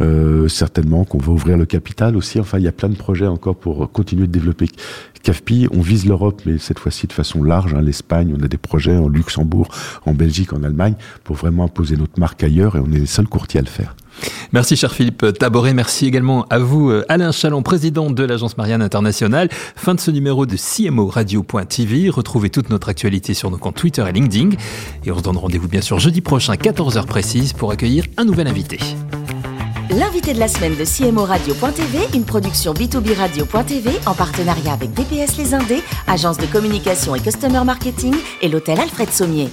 Euh, 0.00 0.48
certainement 0.48 1.04
qu'on 1.04 1.18
va 1.18 1.32
ouvrir 1.32 1.56
le 1.56 1.64
capital 1.64 2.16
aussi. 2.16 2.38
Enfin, 2.38 2.58
il 2.58 2.64
y 2.64 2.68
a 2.68 2.72
plein 2.72 2.88
de 2.88 2.96
projets 2.96 3.26
encore 3.26 3.56
pour 3.56 3.90
continuer 3.90 4.26
de 4.26 4.32
développer 4.32 4.68
CAFPI. 5.22 5.68
On 5.72 5.80
vise 5.80 6.06
l'Europe, 6.06 6.42
mais 6.46 6.58
cette 6.58 6.78
fois-ci 6.78 7.06
de 7.06 7.12
façon 7.12 7.42
large. 7.42 7.74
Hein, 7.74 7.80
L'Espagne, 7.80 8.34
on 8.38 8.42
a 8.42 8.48
des 8.48 8.58
projets 8.58 8.96
en 8.96 9.08
Luxembourg, 9.08 9.68
en 10.04 10.14
Belgique, 10.14 10.52
en 10.52 10.62
Allemagne, 10.62 10.94
pour 11.24 11.36
vraiment 11.36 11.64
imposer 11.64 11.96
notre 11.96 12.20
marque 12.20 12.42
ailleurs 12.42 12.76
et 12.76 12.80
on 12.80 12.92
est 12.92 12.98
les 12.98 13.06
seuls 13.06 13.28
courtiers 13.28 13.60
à 13.60 13.62
le 13.62 13.68
faire. 13.68 13.96
Merci 14.52 14.76
cher 14.76 14.92
Philippe 14.92 15.26
Taboré, 15.38 15.74
merci 15.74 16.06
également 16.06 16.46
à 16.50 16.58
vous 16.58 16.90
euh, 16.90 17.04
Alain 17.08 17.32
Chalon, 17.32 17.62
président 17.62 18.10
de 18.10 18.24
l'agence 18.24 18.56
Marianne 18.56 18.82
Internationale. 18.82 19.48
Fin 19.50 19.94
de 19.94 20.00
ce 20.00 20.10
numéro 20.10 20.46
de 20.46 20.56
CMO 20.56 21.08
Radio.tv. 21.08 22.10
Retrouvez 22.10 22.50
toute 22.50 22.70
notre 22.70 22.88
actualité 22.88 23.34
sur 23.34 23.50
nos 23.50 23.58
comptes 23.58 23.76
Twitter 23.76 24.04
et 24.08 24.12
LinkedIn. 24.12 24.50
Et 25.04 25.10
on 25.10 25.18
se 25.18 25.22
donne 25.22 25.36
rendez-vous 25.36 25.68
bien 25.68 25.80
sûr 25.80 25.98
jeudi 25.98 26.20
prochain, 26.20 26.54
14h 26.54 27.04
précise, 27.06 27.52
pour 27.52 27.70
accueillir 27.70 28.04
un 28.16 28.24
nouvel 28.24 28.48
invité. 28.48 28.78
L'invité 29.90 30.34
de 30.34 30.40
la 30.40 30.48
semaine 30.48 30.74
de 30.74 30.84
CMO 30.84 31.24
Radio.tv, 31.24 31.98
une 32.14 32.24
production 32.24 32.74
B2B 32.74 33.16
Radio.tv 33.16 33.90
en 34.06 34.14
partenariat 34.14 34.72
avec 34.72 34.92
DPS 34.92 35.36
Les 35.38 35.54
Indés, 35.54 35.82
agence 36.08 36.38
de 36.38 36.46
communication 36.46 37.14
et 37.14 37.20
customer 37.20 37.62
marketing 37.64 38.14
et 38.42 38.48
l'hôtel 38.48 38.80
Alfred 38.80 39.10
Sommier. 39.10 39.48